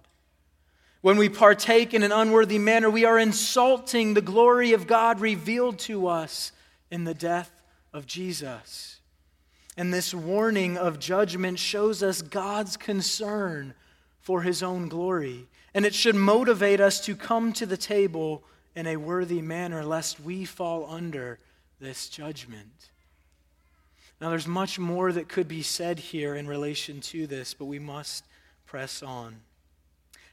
When 1.07 1.19
we 1.19 1.29
partake 1.29 1.95
in 1.95 2.03
an 2.03 2.11
unworthy 2.11 2.59
manner, 2.59 2.91
we 2.91 3.05
are 3.05 3.17
insulting 3.17 4.15
the 4.15 4.21
glory 4.21 4.73
of 4.73 4.89
God 4.89 5.21
revealed 5.21 5.79
to 5.79 6.09
us 6.09 6.51
in 6.91 7.05
the 7.05 7.15
death 7.15 7.63
of 7.93 8.09
Jesus. 8.09 8.99
And 9.77 9.95
this 9.95 10.13
warning 10.13 10.77
of 10.77 10.99
judgment 10.99 11.61
shows 11.61 12.03
us 12.03 12.23
God's 12.23 12.77
concern 12.77 13.75
for 14.19 14.43
his 14.43 14.65
own 14.65 14.89
glory. 14.89 15.47
And 15.75 15.87
it 15.87 15.95
should 15.95 16.17
motivate 16.17 16.81
us 16.81 17.01
to 17.03 17.15
come 17.15 17.53
to 17.53 17.67
the 17.67 17.77
table 17.77 18.43
in 18.75 18.89
a 18.89 18.97
worthy 18.97 19.41
manner, 19.41 19.85
lest 19.85 20.19
we 20.19 20.45
fall 20.45 20.89
under 20.91 21.39
this 21.79 22.09
judgment. 22.09 22.91
Now, 24.21 24.31
there's 24.31 24.49
much 24.49 24.77
more 24.77 25.13
that 25.13 25.29
could 25.29 25.47
be 25.47 25.63
said 25.63 26.01
here 26.01 26.35
in 26.35 26.49
relation 26.49 27.01
to 27.03 27.29
this, 27.29 27.55
but 27.55 27.67
we 27.67 27.79
must 27.79 28.25
press 28.67 29.05
on. 29.05 29.43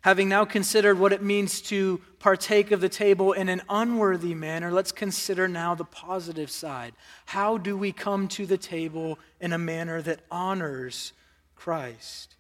Having 0.04 0.28
now 0.28 0.44
considered 0.44 1.00
what 1.00 1.14
it 1.14 1.24
means 1.24 1.62
to 1.62 2.02
partake 2.20 2.72
of 2.72 2.82
the 2.82 2.90
table 2.90 3.32
in 3.32 3.48
an 3.48 3.62
unworthy 3.70 4.36
manner, 4.36 4.70
let's 4.70 4.92
consider 4.92 5.48
now 5.48 5.76
the 5.76 5.86
positive 5.86 6.52
side. 6.52 6.94
How 7.28 7.58
do 7.58 7.78
we 7.78 7.94
come 7.94 8.28
to 8.30 8.46
the 8.46 8.58
table 8.58 9.18
in 9.40 9.54
a 9.54 9.58
manner 9.58 10.02
that 10.02 10.20
honors 10.30 11.14
Christ? 11.56 12.36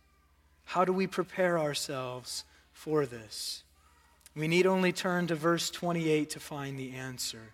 How 0.65 0.83
do 0.83 0.91
we 0.91 1.07
prepare 1.07 1.57
ourselves 1.57 2.43
for 2.73 3.05
this? 3.05 3.63
We 4.35 4.49
need 4.49 4.65
only 4.65 4.91
turn 4.91 5.27
to 5.27 5.35
verse 5.35 5.69
28 5.69 6.31
to 6.31 6.39
find 6.41 6.77
the 6.77 6.91
answer. 6.91 7.53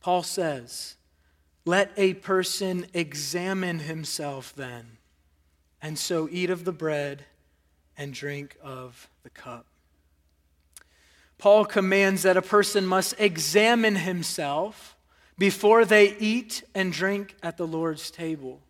Paul 0.00 0.22
says, 0.22 0.94
Let 1.64 1.90
a 1.96 2.14
person 2.14 2.86
examine 2.94 3.80
himself 3.80 4.52
then, 4.54 4.98
and 5.82 5.98
so 5.98 6.28
eat 6.30 6.50
of 6.50 6.64
the 6.64 6.72
bread 6.72 7.24
and 7.98 8.14
drink 8.14 8.56
of 8.62 9.10
the 9.24 9.30
cup. 9.30 9.66
Paul 11.36 11.64
commands 11.64 12.22
that 12.22 12.36
a 12.36 12.42
person 12.42 12.86
must 12.86 13.14
examine 13.18 13.96
himself 13.96 14.96
before 15.36 15.84
they 15.84 16.16
eat 16.16 16.62
and 16.74 16.92
drink 16.92 17.36
at 17.42 17.56
the 17.56 17.66
Lord's 17.66 18.10
table. 18.10 18.60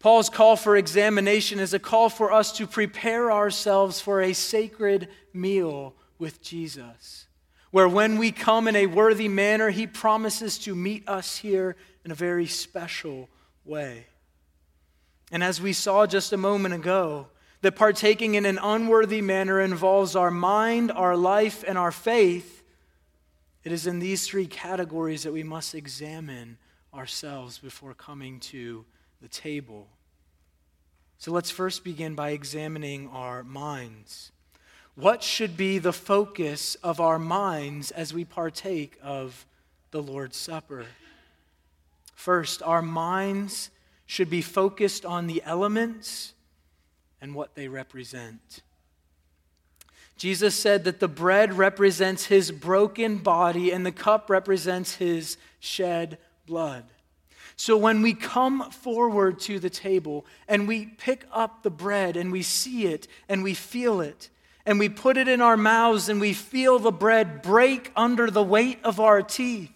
Paul's 0.00 0.30
call 0.30 0.56
for 0.56 0.76
examination 0.76 1.60
is 1.60 1.74
a 1.74 1.78
call 1.78 2.08
for 2.08 2.32
us 2.32 2.52
to 2.52 2.66
prepare 2.66 3.30
ourselves 3.30 4.00
for 4.00 4.22
a 4.22 4.32
sacred 4.32 5.08
meal 5.34 5.94
with 6.18 6.40
Jesus, 6.42 7.26
where 7.70 7.88
when 7.88 8.18
we 8.18 8.32
come 8.32 8.66
in 8.66 8.74
a 8.74 8.86
worthy 8.86 9.28
manner, 9.28 9.70
he 9.70 9.86
promises 9.86 10.58
to 10.60 10.74
meet 10.74 11.06
us 11.08 11.36
here 11.36 11.76
in 12.04 12.10
a 12.10 12.16
very 12.16 12.46
special 12.46 13.28
way. 13.64 14.06
And 15.30 15.44
as 15.44 15.60
we 15.60 15.72
saw 15.72 16.06
just 16.06 16.32
a 16.32 16.36
moment 16.36 16.74
ago, 16.74 17.28
that 17.62 17.76
partaking 17.76 18.34
in 18.34 18.46
an 18.46 18.58
unworthy 18.62 19.20
manner 19.20 19.60
involves 19.60 20.16
our 20.16 20.30
mind, 20.30 20.90
our 20.90 21.16
life, 21.16 21.62
and 21.66 21.76
our 21.76 21.92
faith, 21.92 22.62
it 23.62 23.72
is 23.72 23.86
in 23.86 23.98
these 23.98 24.26
three 24.26 24.46
categories 24.46 25.24
that 25.24 25.32
we 25.32 25.42
must 25.42 25.74
examine 25.74 26.56
ourselves 26.94 27.58
before 27.58 27.92
coming 27.92 28.40
to 28.40 28.84
the 29.20 29.28
table. 29.28 29.88
So 31.18 31.32
let's 31.32 31.50
first 31.50 31.84
begin 31.84 32.14
by 32.14 32.30
examining 32.30 33.08
our 33.08 33.44
minds. 33.44 34.32
What 34.94 35.22
should 35.22 35.56
be 35.56 35.78
the 35.78 35.92
focus 35.92 36.76
of 36.76 37.00
our 37.00 37.18
minds 37.18 37.90
as 37.90 38.14
we 38.14 38.24
partake 38.24 38.98
of 39.02 39.46
the 39.90 40.02
Lord's 40.02 40.38
Supper? 40.38 40.86
First, 42.14 42.62
our 42.62 42.82
minds 42.82 43.70
should 44.06 44.30
be 44.30 44.42
focused 44.42 45.04
on 45.04 45.26
the 45.26 45.42
elements 45.44 46.32
and 47.20 47.34
what 47.34 47.54
they 47.54 47.68
represent. 47.68 48.62
Jesus 50.16 50.54
said 50.54 50.84
that 50.84 51.00
the 51.00 51.08
bread 51.08 51.54
represents 51.54 52.26
his 52.26 52.50
broken 52.52 53.18
body 53.18 53.72
and 53.72 53.86
the 53.86 53.92
cup 53.92 54.28
represents 54.28 54.96
his 54.96 55.38
shed 55.60 56.18
blood. 56.46 56.84
So 57.56 57.76
when 57.76 58.02
we 58.02 58.14
come 58.14 58.70
forward 58.70 59.40
to 59.40 59.58
the 59.58 59.70
table 59.70 60.26
and 60.48 60.68
we 60.68 60.86
pick 60.86 61.24
up 61.32 61.62
the 61.62 61.70
bread 61.70 62.16
and 62.16 62.32
we 62.32 62.42
see 62.42 62.86
it 62.86 63.06
and 63.28 63.42
we 63.42 63.54
feel 63.54 64.00
it 64.00 64.30
and 64.66 64.78
we 64.78 64.88
put 64.88 65.16
it 65.16 65.28
in 65.28 65.40
our 65.40 65.56
mouths 65.56 66.08
and 66.08 66.20
we 66.20 66.32
feel 66.32 66.78
the 66.78 66.92
bread 66.92 67.42
break 67.42 67.90
under 67.96 68.30
the 68.30 68.42
weight 68.42 68.78
of 68.84 69.00
our 69.00 69.22
teeth, 69.22 69.72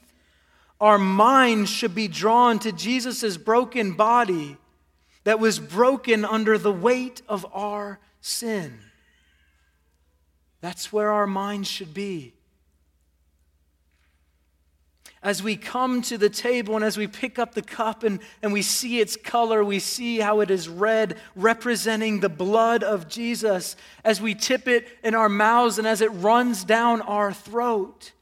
our 0.80 0.98
minds 0.98 1.70
should 1.70 1.94
be 1.94 2.08
drawn 2.08 2.58
to 2.58 2.72
Jesus' 2.72 3.36
broken 3.36 3.92
body 3.92 4.56
that 5.24 5.40
was 5.40 5.58
broken 5.58 6.24
under 6.24 6.56
the 6.58 6.72
weight 6.72 7.22
of 7.28 7.46
our 7.52 7.98
sin. 8.20 8.78
That's 10.60 10.92
where 10.92 11.10
our 11.10 11.26
minds 11.26 11.68
should 11.68 11.92
be. 11.92 12.34
As 15.22 15.42
we 15.42 15.56
come 15.56 16.02
to 16.02 16.18
the 16.18 16.28
table 16.28 16.76
and 16.76 16.84
as 16.84 16.98
we 16.98 17.06
pick 17.06 17.38
up 17.38 17.54
the 17.54 17.62
cup 17.62 18.02
and, 18.02 18.20
and 18.42 18.52
we 18.52 18.60
see 18.60 19.00
its 19.00 19.16
color, 19.16 19.64
we 19.64 19.78
see 19.78 20.18
how 20.18 20.40
it 20.40 20.50
is 20.50 20.68
red, 20.68 21.16
representing 21.34 22.20
the 22.20 22.28
blood 22.28 22.82
of 22.82 23.08
Jesus. 23.08 23.74
As 24.04 24.20
we 24.20 24.34
tip 24.34 24.68
it 24.68 24.86
in 25.02 25.14
our 25.14 25.30
mouths 25.30 25.78
and 25.78 25.86
as 25.86 26.02
it 26.02 26.08
runs 26.08 26.64
down 26.64 27.00
our 27.00 27.32
throat, 27.32 28.12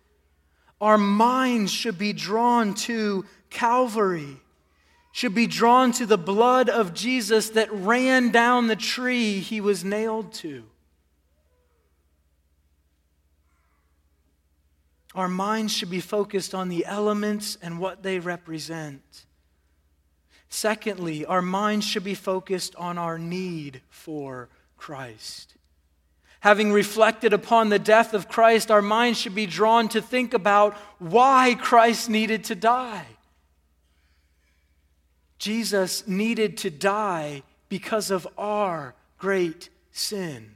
our 0.81 0.99
minds 0.99 1.73
should 1.73 1.99
be 1.99 2.12
drawn 2.12 2.75
to 2.75 3.25
Calvary 3.51 4.41
should 5.12 5.35
be 5.35 5.46
drawn 5.46 5.92
to 5.92 6.07
the 6.07 6.18
blood 6.18 6.70
of 6.70 6.94
Jesus 6.94 7.51
that 7.51 7.70
ran 7.70 8.31
down 8.31 8.66
the 8.66 8.77
tree 8.77 9.38
he 9.40 9.61
was 9.61 9.85
nailed 9.85 10.33
to. 10.33 10.64
Our 15.14 15.29
minds 15.29 15.75
should 15.75 15.90
be 15.90 16.01
focused 16.01 16.55
on 16.55 16.70
the 16.70 16.87
elements 16.87 17.59
and 17.61 17.79
what 17.79 18.03
they 18.03 18.18
represent. 18.18 19.27
Secondly, 20.48 21.27
our 21.27 21.42
minds 21.42 21.87
should 21.87 22.05
be 22.05 22.14
focused 22.14 22.75
on 22.77 22.96
our 22.96 23.18
need 23.18 23.83
for 23.90 24.48
Christ. 24.79 25.55
Having 26.40 26.72
reflected 26.72 27.35
upon 27.35 27.68
the 27.68 27.79
death 27.79 28.14
of 28.14 28.29
Christ, 28.29 28.70
our 28.70 28.83
minds 28.83 29.18
should 29.18 29.35
be 29.35 29.46
drawn 29.46 29.88
to 29.90 30.01
think 30.01 30.33
about 30.35 30.75
why 30.98 31.57
Christ 31.61 32.09
needed 32.09 32.44
to 32.44 32.55
die. 32.55 33.07
Jesus 35.42 36.07
needed 36.07 36.57
to 36.59 36.70
die 36.70 37.42
because 37.68 38.12
of 38.12 38.28
our 38.38 38.94
great 39.18 39.70
sin. 39.90 40.55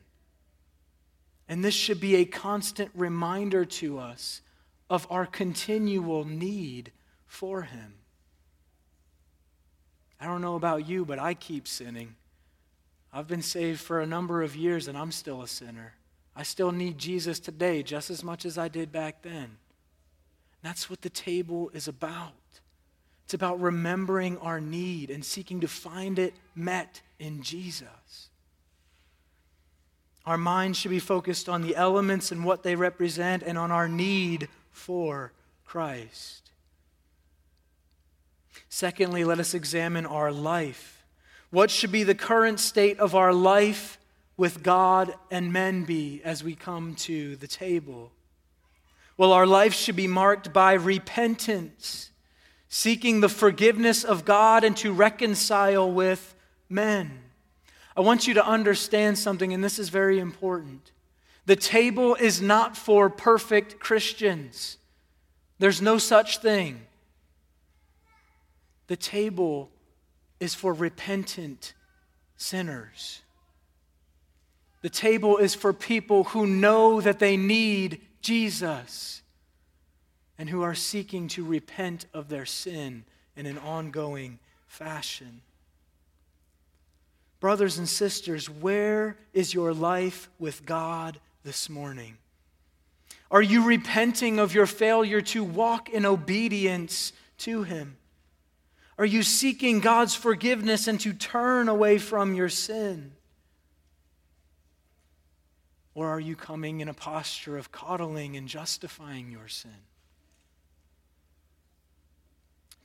And 1.49 1.65
this 1.65 1.75
should 1.75 1.99
be 1.99 2.15
a 2.15 2.25
constant 2.25 2.93
reminder 2.95 3.65
to 3.65 3.99
us 3.99 4.43
of 4.89 5.05
our 5.11 5.27
continual 5.27 6.25
need 6.25 6.93
for 7.27 7.63
Him. 7.63 7.95
I 10.21 10.27
don't 10.27 10.41
know 10.41 10.55
about 10.55 10.87
you, 10.87 11.05
but 11.05 11.19
I 11.19 11.35
keep 11.35 11.67
sinning. 11.67 12.15
I've 13.13 13.27
been 13.27 13.43
saved 13.43 13.81
for 13.81 14.01
a 14.01 14.07
number 14.07 14.45
of 14.45 14.55
years 14.55 14.87
and 14.87 14.97
I'm 14.97 15.11
still 15.11 15.43
a 15.43 15.49
sinner. 15.49 15.95
I 16.37 16.45
still 16.45 16.71
need 16.71 16.97
Jesus 16.97 17.41
today 17.41 17.83
just 17.83 18.09
as 18.09 18.23
much 18.23 18.45
as 18.45 18.57
I 18.57 18.69
did 18.69 18.93
back 18.93 19.23
then. 19.23 19.57
That's 20.63 20.89
what 20.89 21.01
the 21.01 21.11
table 21.11 21.73
is 21.75 21.89
about. 21.89 22.35
It's 23.27 23.35
about 23.35 23.61
remembering 23.61 24.39
our 24.39 24.61
need 24.61 25.11
and 25.11 25.25
seeking 25.25 25.59
to 25.63 25.67
find 25.67 26.17
it 26.17 26.33
met 26.55 27.01
in 27.19 27.43
Jesus. 27.43 28.29
Our 30.25 30.39
minds 30.39 30.79
should 30.79 30.93
be 30.93 31.01
focused 31.01 31.49
on 31.49 31.63
the 31.63 31.75
elements 31.75 32.31
and 32.31 32.45
what 32.45 32.63
they 32.63 32.77
represent 32.77 33.43
and 33.43 33.59
on 33.59 33.73
our 33.73 33.89
need 33.89 34.47
for 34.71 35.33
Christ. 35.65 36.53
Secondly, 38.69 39.25
let 39.25 39.41
us 39.41 39.55
examine 39.55 40.07
our 40.07 40.31
life. 40.31 41.05
What 41.51 41.73
should 41.73 41.91
be 41.91 42.05
the 42.05 42.15
current 42.15 42.61
state 42.61 43.01
of 43.01 43.17
our 43.17 43.33
life 43.33 43.99
with 44.37 44.63
God 44.63 45.13
and 45.33 45.53
men 45.53 45.83
be 45.83 46.21
as 46.25 46.45
we 46.45 46.55
come 46.55 46.95
to 46.95 47.35
the 47.35 47.49
table? 47.49 48.13
Well, 49.17 49.33
our 49.33 49.47
life 49.47 49.75
should 49.75 49.97
be 49.97 50.07
marked 50.07 50.53
by 50.53 50.75
repentance, 50.75 52.13
seeking 52.69 53.21
the 53.21 53.29
forgiveness 53.29 54.05
of 54.05 54.25
God 54.25 54.65
and 54.65 54.77
to 54.79 54.93
reconcile 54.93 55.91
with 55.91 56.35
men. 56.69 57.21
I 57.97 58.01
want 58.01 58.27
you 58.27 58.35
to 58.35 58.47
understand 58.47 59.19
something, 59.19 59.53
and 59.53 59.65
this 59.65 59.79
is 59.79 59.89
very 59.89 60.19
important. 60.19 60.93
The 61.47 61.57
table 61.57 62.15
is 62.17 62.43
not 62.43 62.77
for 62.77 63.09
perfect 63.09 63.79
Christians, 63.79 64.79
there's 65.59 65.81
no 65.81 65.99
such 65.99 66.39
thing. 66.39 66.83
The 68.89 68.97
table 68.97 69.71
is 70.39 70.55
for 70.55 70.73
repentant 70.73 71.73
sinners. 72.37 73.23
The 74.83 74.91
table 74.91 75.39
is 75.39 75.55
for 75.57 75.73
people 75.73 76.25
who 76.25 76.47
know 76.47 77.01
that 77.01 77.19
they 77.19 77.37
need 77.37 78.01
Jesus 78.21 79.23
and 80.39 80.49
who 80.51 80.63
are 80.63 80.75
seeking 80.75 81.29
to 81.29 81.45
repent 81.45 82.07
of 82.13 82.29
their 82.29 82.47
sin 82.47 83.05
in 83.37 83.47
an 83.47 83.59
ongoing 83.59 84.39
fashion. 84.67 85.41
Brothers 87.41 87.79
and 87.79 87.89
sisters, 87.89 88.49
where 88.49 89.17
is 89.33 89.55
your 89.55 89.73
life 89.73 90.29
with 90.39 90.65
God 90.67 91.19
this 91.45 91.69
morning? 91.69 92.17
Are 93.31 93.43
you 93.43 93.65
repenting 93.65 94.39
of 94.39 94.55
your 94.55 94.67
failure 94.67 95.21
to 95.21 95.43
walk 95.45 95.89
in 95.89 96.07
obedience 96.07 97.13
to 97.39 97.63
Him? 97.63 97.97
Are 98.99 99.05
you 99.05 99.23
seeking 99.23 99.81
God's 99.81 100.15
forgiveness 100.15 100.89
and 100.89 100.99
to 101.01 101.13
turn 101.13 101.69
away 101.69 101.99
from 101.99 102.35
your 102.35 102.49
sin? 102.49 103.13
Or 105.95 106.09
are 106.09 106.21
you 106.21 106.37
coming 106.37 106.81
in 106.81 106.89
a 106.89 106.95
posture 106.95 107.59
of 107.59 107.73
coddling 107.73 108.37
and 108.37 108.49
justifying 108.49 109.31
your 109.31 109.49
sin? 109.49 109.71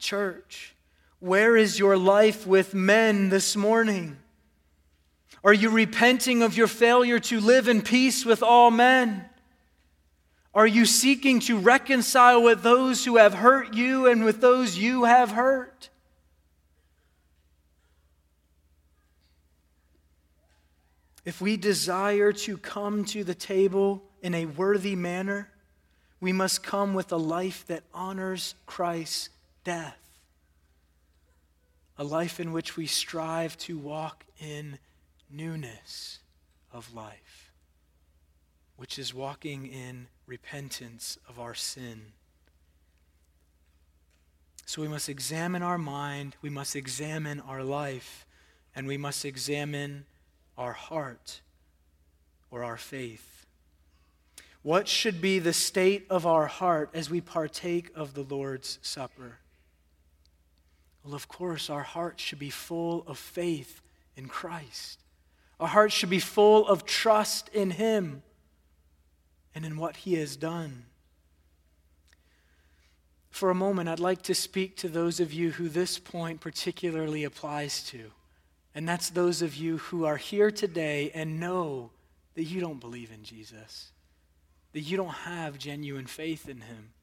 Church, 0.02 0.76
where 1.20 1.56
is 1.56 1.78
your 1.78 1.96
life 1.96 2.48
with 2.48 2.74
men 2.74 3.30
this 3.30 3.56
morning? 3.56 4.18
Are 5.44 5.54
you 5.54 5.70
repenting 5.70 6.42
of 6.42 6.58
your 6.58 6.66
failure 6.66 7.20
to 7.20 7.40
live 7.40 7.68
in 7.68 7.84
peace 7.84 8.26
with 8.26 8.42
all 8.42 8.72
men? 8.72 9.24
Are 10.56 10.66
you 10.66 10.88
seeking 10.88 11.40
to 11.42 11.58
reconcile 11.58 12.42
with 12.42 12.64
those 12.64 13.06
who 13.06 13.18
have 13.18 13.36
hurt 13.36 13.76
you 13.76 14.08
and 14.08 14.26
with 14.26 14.42
those 14.42 14.76
you 14.76 15.04
have 15.04 15.32
hurt? 15.32 15.90
If 21.26 21.40
we 21.40 21.58
desire 21.58 22.34
to 22.34 22.58
come 22.58 23.06
to 23.06 23.24
the 23.24 23.36
table 23.36 24.02
in 24.24 24.34
a 24.34 24.48
worthy 24.48 24.96
manner, 24.96 25.52
we 26.20 26.34
must 26.34 26.64
come 26.64 26.96
with 26.96 27.12
a 27.12 27.18
life 27.18 27.68
that 27.68 27.84
honors 27.94 28.56
Christ's 28.66 29.30
death, 29.64 30.20
a 31.98 32.04
life 32.04 32.40
in 32.40 32.52
which 32.52 32.78
we 32.78 32.88
strive 32.88 33.58
to 33.60 33.78
walk 33.78 34.26
in 34.40 34.80
newness 35.30 36.20
of 36.74 36.94
life, 36.94 37.52
which 38.76 38.98
is 38.98 39.14
walking 39.14 39.68
in 39.68 40.08
repentance 40.26 41.18
of 41.28 41.40
our 41.40 41.54
sin. 41.54 42.14
So 44.66 44.82
we 44.82 44.88
must 44.88 45.10
examine 45.10 45.64
our 45.64 45.78
mind, 45.78 46.38
we 46.42 46.50
must 46.50 46.76
examine 46.76 47.40
our 47.42 47.64
life, 47.64 48.26
and 48.76 48.88
we 48.88 48.98
must 48.98 49.26
examine 49.26 50.06
our 50.58 50.74
heart 50.74 51.42
or 52.50 52.64
our 52.64 52.78
faith. 52.78 53.46
What 54.64 54.88
should 54.88 55.22
be 55.22 55.40
the 55.40 55.54
state 55.54 56.06
of 56.10 56.26
our 56.26 56.48
heart 56.48 56.92
as 56.94 57.10
we 57.10 57.20
partake 57.20 57.90
of 57.96 58.14
the 58.14 58.24
Lord's 58.24 58.78
Supper? 58.82 59.40
Well, 61.04 61.14
of 61.14 61.28
course, 61.28 61.70
our 61.70 61.84
hearts 61.84 62.22
should 62.24 62.40
be 62.40 62.50
full 62.50 63.04
of 63.08 63.18
faith 63.18 63.82
in 64.16 64.28
Christ. 64.28 65.00
Our 65.60 65.68
hearts 65.68 65.94
should 65.94 66.10
be 66.10 66.20
full 66.20 66.68
of 66.68 66.86
trust 66.86 67.50
in 67.50 67.72
Him 67.72 68.24
and 69.56 69.66
in 69.66 69.78
what 69.78 69.98
He 69.98 70.16
has 70.16 70.36
done. 70.36 70.86
For 73.30 73.50
a 73.50 73.56
moment, 73.56 73.90
I'd 73.90 74.00
like 74.00 74.22
to 74.24 74.36
speak 74.36 74.76
to 74.78 74.90
those 74.90 75.20
of 75.20 75.32
you 75.32 75.52
who 75.52 75.70
this 75.70 75.98
point 75.98 76.42
particularly 76.42 77.24
applies 77.24 77.84
to. 77.86 78.12
And 78.76 78.88
that's 78.88 79.10
those 79.10 79.42
of 79.42 79.56
you 79.56 79.78
who 79.78 80.06
are 80.06 80.18
here 80.18 80.52
today 80.52 81.12
and 81.14 81.40
know 81.40 81.92
that 82.36 82.44
you 82.44 82.62
don't 82.62 82.80
believe 82.80 83.12
in 83.12 83.24
Jesus, 83.24 83.92
that 84.74 84.82
you 84.82 84.98
don't 84.98 85.10
have 85.10 85.58
genuine 85.58 86.08
faith 86.08 86.48
in 86.48 86.62
Him. 86.62 86.94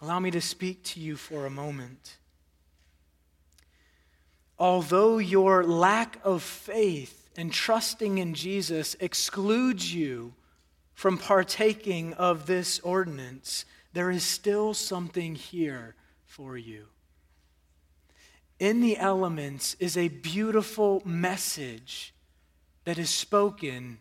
Allow 0.00 0.20
me 0.20 0.30
to 0.30 0.40
speak 0.40 0.82
to 0.84 1.00
you 1.00 1.16
for 1.16 1.46
a 1.46 1.50
moment 1.50 2.18
although 4.58 5.18
your 5.18 5.64
lack 5.64 6.18
of 6.24 6.42
faith 6.42 7.28
and 7.36 7.52
trusting 7.52 8.18
in 8.18 8.34
Jesus 8.34 8.96
excludes 9.00 9.92
you 9.92 10.34
from 10.94 11.18
partaking 11.18 12.14
of 12.14 12.46
this 12.46 12.80
ordinance, 12.80 13.66
there 13.92 14.10
is 14.10 14.24
still 14.24 14.72
something 14.72 15.34
here 15.34 15.94
for 16.24 16.56
you. 16.56 16.86
In 18.58 18.80
the 18.80 18.96
elements 18.96 19.76
is 19.78 19.98
a 19.98 20.08
beautiful 20.08 21.02
message 21.04 22.14
that 22.84 22.98
is 22.98 23.10
spoken 23.10 23.98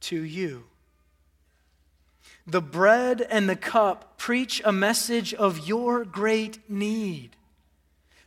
to 0.00 0.22
you. 0.22 0.64
The 2.48 2.60
bread 2.60 3.20
and 3.20 3.48
the 3.48 3.56
cup 3.56 4.18
preach 4.18 4.60
a 4.64 4.72
message 4.72 5.32
of 5.34 5.68
your 5.68 6.04
great 6.04 6.68
need 6.68 7.36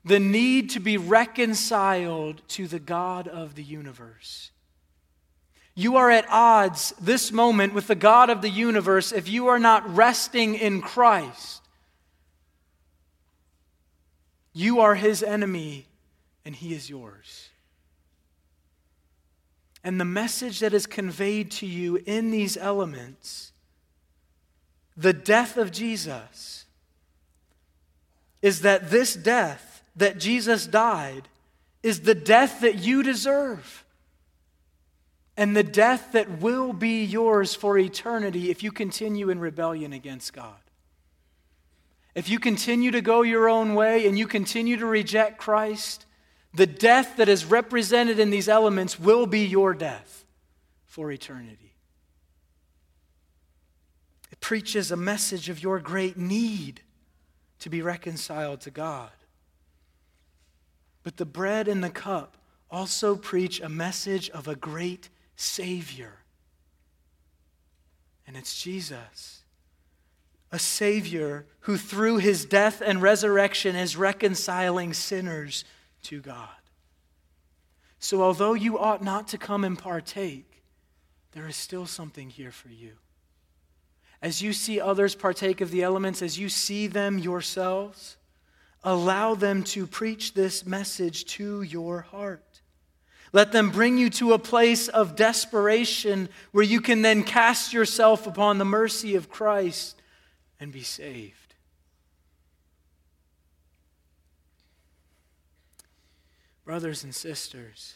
the 0.04 0.20
need 0.20 0.72
to 0.72 0.80
be 0.80 0.98
reconciled 0.98 2.42
to 2.50 2.68
the 2.68 2.80
God 2.80 3.28
of 3.28 3.56
the 3.56 3.64
universe. 3.64 4.52
You 5.76 5.96
are 5.98 6.10
at 6.10 6.26
odds 6.30 6.94
this 7.00 7.32
moment 7.32 7.74
with 7.74 7.88
the 7.88 7.96
God 7.96 8.30
of 8.30 8.42
the 8.42 8.50
universe 8.50 9.12
if 9.12 9.30
you 9.30 9.48
are 9.48 9.60
not 9.60 9.96
resting 9.96 10.56
in 10.56 10.82
Christ. 10.82 11.62
You 14.54 14.82
are 14.82 14.96
his 14.96 15.24
enemy 15.24 15.88
and 16.44 16.56
he 16.56 16.74
is 16.74 16.90
yours. 16.90 17.50
And 19.84 20.00
the 20.00 20.06
message 20.06 20.60
that 20.60 20.74
is 20.74 20.86
conveyed 20.86 21.52
to 21.52 21.66
you 21.66 21.98
in 22.06 22.32
these 22.32 22.58
elements, 22.58 23.51
the 25.02 25.14
death 25.14 25.58
of 25.58 25.72
Jesus, 25.72 26.66
is 28.42 28.62
that 28.62 28.90
this 28.90 29.16
death 29.16 29.84
that 29.96 30.18
Jesus 30.18 30.66
died 30.68 31.28
is 31.84 32.02
the 32.02 32.16
death 32.16 32.62
that 32.62 32.76
you 32.76 33.04
deserve 33.04 33.86
and 35.38 35.56
the 35.56 35.64
death 35.64 36.12
that 36.12 36.40
will 36.40 36.74
be 36.74 37.04
yours 37.04 37.56
for 37.56 37.78
eternity 37.78 38.50
if 38.50 38.64
you 38.64 38.72
continue 38.72 39.30
in 39.30 39.40
rebellion 39.40 39.94
against 39.94 40.34
God. 40.34 40.56
If 42.14 42.30
you 42.30 42.40
continue 42.40 42.92
to 42.92 43.02
go 43.02 43.22
your 43.22 43.50
own 43.50 43.74
way 43.74 44.08
and 44.08 44.20
you 44.20 44.28
continue 44.28 44.78
to 44.78 44.86
reject 44.86 45.38
Christ, 45.38 46.06
the 46.54 46.68
death 46.68 47.18
that 47.18 47.30
is 47.30 47.46
represented 47.46 48.20
in 48.20 48.30
these 48.30 48.50
elements 48.50 49.00
will 49.00 49.26
be 49.26 49.46
your 49.46 49.74
death 49.74 50.26
for 50.86 51.10
eternity. 51.12 51.71
Preaches 54.42 54.92
a 54.92 54.98
message 54.98 55.48
of 55.48 55.64
your 55.64 55.80
great 55.80 56.18
need 56.18 56.82
to 57.60 57.70
be 57.70 57.82
reconciled 57.82 58.60
to 58.62 58.72
God. 58.72 59.12
But 61.04 61.18
the 61.18 61.26
bread 61.26 61.68
and 61.68 61.84
the 61.84 61.90
cup 61.90 62.36
also 62.70 63.16
preach 63.16 63.62
a 63.62 63.70
message 63.70 64.30
of 64.32 64.48
a 64.48 64.56
great 64.56 65.10
Savior. 65.36 66.20
And 68.28 68.38
it's 68.38 68.62
Jesus, 68.62 69.44
a 70.52 70.60
Savior 70.60 71.46
who, 71.62 71.78
through 71.78 72.18
his 72.18 72.46
death 72.46 72.82
and 72.86 73.02
resurrection, 73.02 73.76
is 73.76 73.98
reconciling 73.98 74.94
sinners 74.94 75.64
to 76.04 76.22
God. 76.22 76.50
So, 78.00 78.22
although 78.22 78.54
you 78.54 78.80
ought 78.80 79.04
not 79.04 79.28
to 79.30 79.38
come 79.38 79.64
and 79.64 79.78
partake, 79.78 80.64
there 81.34 81.48
is 81.48 81.56
still 81.56 81.86
something 81.86 82.30
here 82.30 82.52
for 82.52 82.70
you. 82.70 82.94
As 84.22 84.42
you 84.42 84.54
see 84.54 84.80
others 84.80 85.16
partake 85.16 85.62
of 85.62 85.72
the 85.72 85.82
elements, 85.82 86.22
as 86.22 86.38
you 86.38 86.48
see 86.48 86.88
them 86.88 87.18
yourselves, 87.18 88.18
allow 88.84 89.34
them 89.34 89.64
to 89.64 89.88
preach 89.88 90.34
this 90.34 90.66
message 90.66 91.26
to 91.26 91.64
your 91.64 92.02
heart. 92.02 92.62
Let 93.34 93.52
them 93.52 93.72
bring 93.72 93.98
you 93.98 94.10
to 94.12 94.34
a 94.34 94.40
place 94.40 94.90
of 94.90 95.16
desperation 95.16 96.30
where 96.52 96.64
you 96.64 96.82
can 96.82 97.02
then 97.02 97.24
cast 97.24 97.74
yourself 97.74 98.28
upon 98.28 98.58
the 98.58 98.66
mercy 98.66 99.16
of 99.16 99.30
Christ 99.30 100.02
and 100.60 100.72
be 100.72 100.84
saved. 100.84 101.56
Brothers 106.66 107.04
and 107.04 107.16
sisters, 107.16 107.96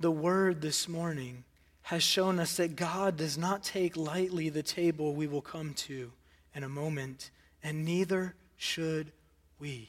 the 0.00 0.10
word 0.10 0.62
this 0.62 0.88
morning 0.88 1.44
has 1.88 2.02
shown 2.02 2.38
us 2.38 2.58
that 2.58 2.76
God 2.76 3.16
does 3.16 3.38
not 3.38 3.62
take 3.62 3.96
lightly 3.96 4.50
the 4.50 4.62
table 4.62 5.14
we 5.14 5.26
will 5.26 5.40
come 5.40 5.72
to 5.72 6.12
in 6.54 6.62
a 6.62 6.68
moment, 6.68 7.30
and 7.62 7.82
neither 7.82 8.34
should 8.58 9.10
we. 9.58 9.88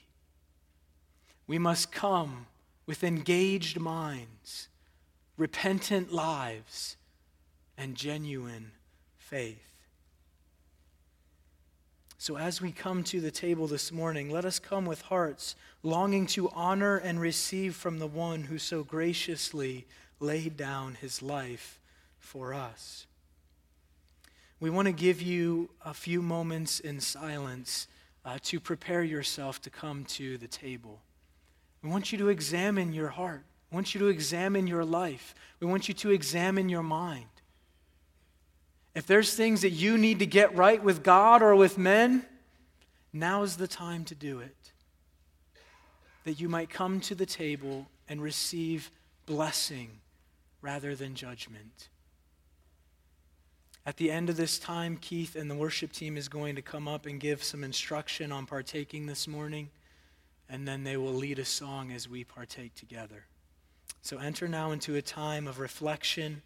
We 1.45 1.59
must 1.59 1.91
come 1.91 2.45
with 2.85 3.03
engaged 3.03 3.81
minds, 3.81 4.69
repentant 5.35 6.13
lives, 6.13 6.95
and 7.77 7.95
genuine 7.95 8.71
faith. 9.17 9.89
So, 12.17 12.38
as 12.38 12.62
we 12.62 12.71
come 12.71 13.03
to 13.03 13.19
the 13.19 13.29
table 13.29 13.67
this 13.67 13.91
morning, 13.91 14.29
let 14.29 14.45
us 14.45 14.57
come 14.57 14.85
with 14.85 15.01
hearts 15.01 15.53
longing 15.83 16.27
to 16.27 16.47
honor 16.51 16.95
and 16.95 17.19
receive 17.19 17.75
from 17.75 17.99
the 17.99 18.07
one 18.07 18.43
who 18.43 18.57
so 18.57 18.85
graciously 18.85 19.85
laid 20.21 20.55
down 20.55 20.95
his 20.95 21.21
life 21.21 21.78
for 22.19 22.53
us. 22.53 23.08
We 24.60 24.69
want 24.69 24.88
to 24.88 24.91
give 24.91 25.21
you 25.21 25.69
a 25.84 25.93
few 25.93 26.21
moments 26.21 26.79
in 26.79 26.99
silence 26.99 27.88
uh, 28.25 28.38
to 28.43 28.60
prepare 28.60 29.03
yourself 29.03 29.62
to 29.62 29.69
come 29.69 30.03
to 30.05 30.38
the 30.38 30.47
table. 30.47 30.99
We 31.82 31.89
want 31.89 32.12
you 32.12 32.17
to 32.17 32.29
examine 32.29 32.93
your 32.93 33.08
heart. 33.08 33.43
We 33.71 33.75
want 33.75 33.93
you 33.93 33.99
to 34.01 34.08
examine 34.08 34.67
your 34.67 34.84
life. 34.84 35.34
We 35.60 35.67
want 35.67 35.88
you 35.88 35.93
to 35.95 36.12
examine 36.12 36.67
your 36.69 36.84
mind. 36.84 37.25
If 38.95 39.08
there's 39.08 39.34
things 39.34 39.62
that 39.62 39.69
you 39.69 39.97
need 39.97 40.19
to 40.19 40.25
get 40.25 40.55
right 40.55 40.84
with 40.84 41.03
God 41.03 41.41
or 41.41 41.55
with 41.55 41.77
men, 41.77 42.25
now 43.13 43.43
is 43.43 43.55
the 43.55 43.67
time 43.67 44.03
to 44.05 44.15
do 44.15 44.39
it. 44.39 44.55
That 46.25 46.39
you 46.39 46.49
might 46.49 46.69
come 46.69 46.99
to 47.01 47.15
the 47.15 47.25
table 47.25 47.88
and 48.10 48.21
receive 48.21 48.91
blessing 49.25 49.99
rather 50.62 50.95
than 50.95 51.15
judgment. 51.15 51.88
At 53.89 53.97
the 53.97 54.12
end 54.12 54.30
of 54.30 54.38
this 54.38 54.60
time, 54.60 54.97
Keith 54.97 55.36
and 55.36 55.49
the 55.49 55.56
worship 55.56 55.91
team 55.91 56.15
is 56.15 56.30
going 56.30 56.56
to 56.58 56.62
come 56.62 56.88
up 56.88 57.08
and 57.08 57.19
give 57.19 57.43
some 57.43 57.63
instruction 57.63 58.32
on 58.32 58.45
partaking 58.45 59.08
this 59.08 59.28
morning, 59.28 59.71
and 60.47 60.67
then 60.67 60.84
they 60.84 60.95
will 60.95 61.12
lead 61.12 61.39
a 61.39 61.43
song 61.43 61.91
as 61.91 62.08
we 62.08 62.23
partake 62.23 62.75
together. 62.75 63.25
So 64.04 64.19
enter 64.19 64.47
now 64.47 64.69
into 64.69 64.95
a 64.95 65.02
time 65.02 65.47
of 65.47 65.58
reflection 65.58 66.43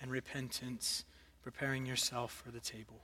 and 0.00 0.08
repentance, 0.08 1.04
preparing 1.42 1.84
yourself 1.84 2.30
for 2.30 2.52
the 2.52 2.60
table. 2.60 3.00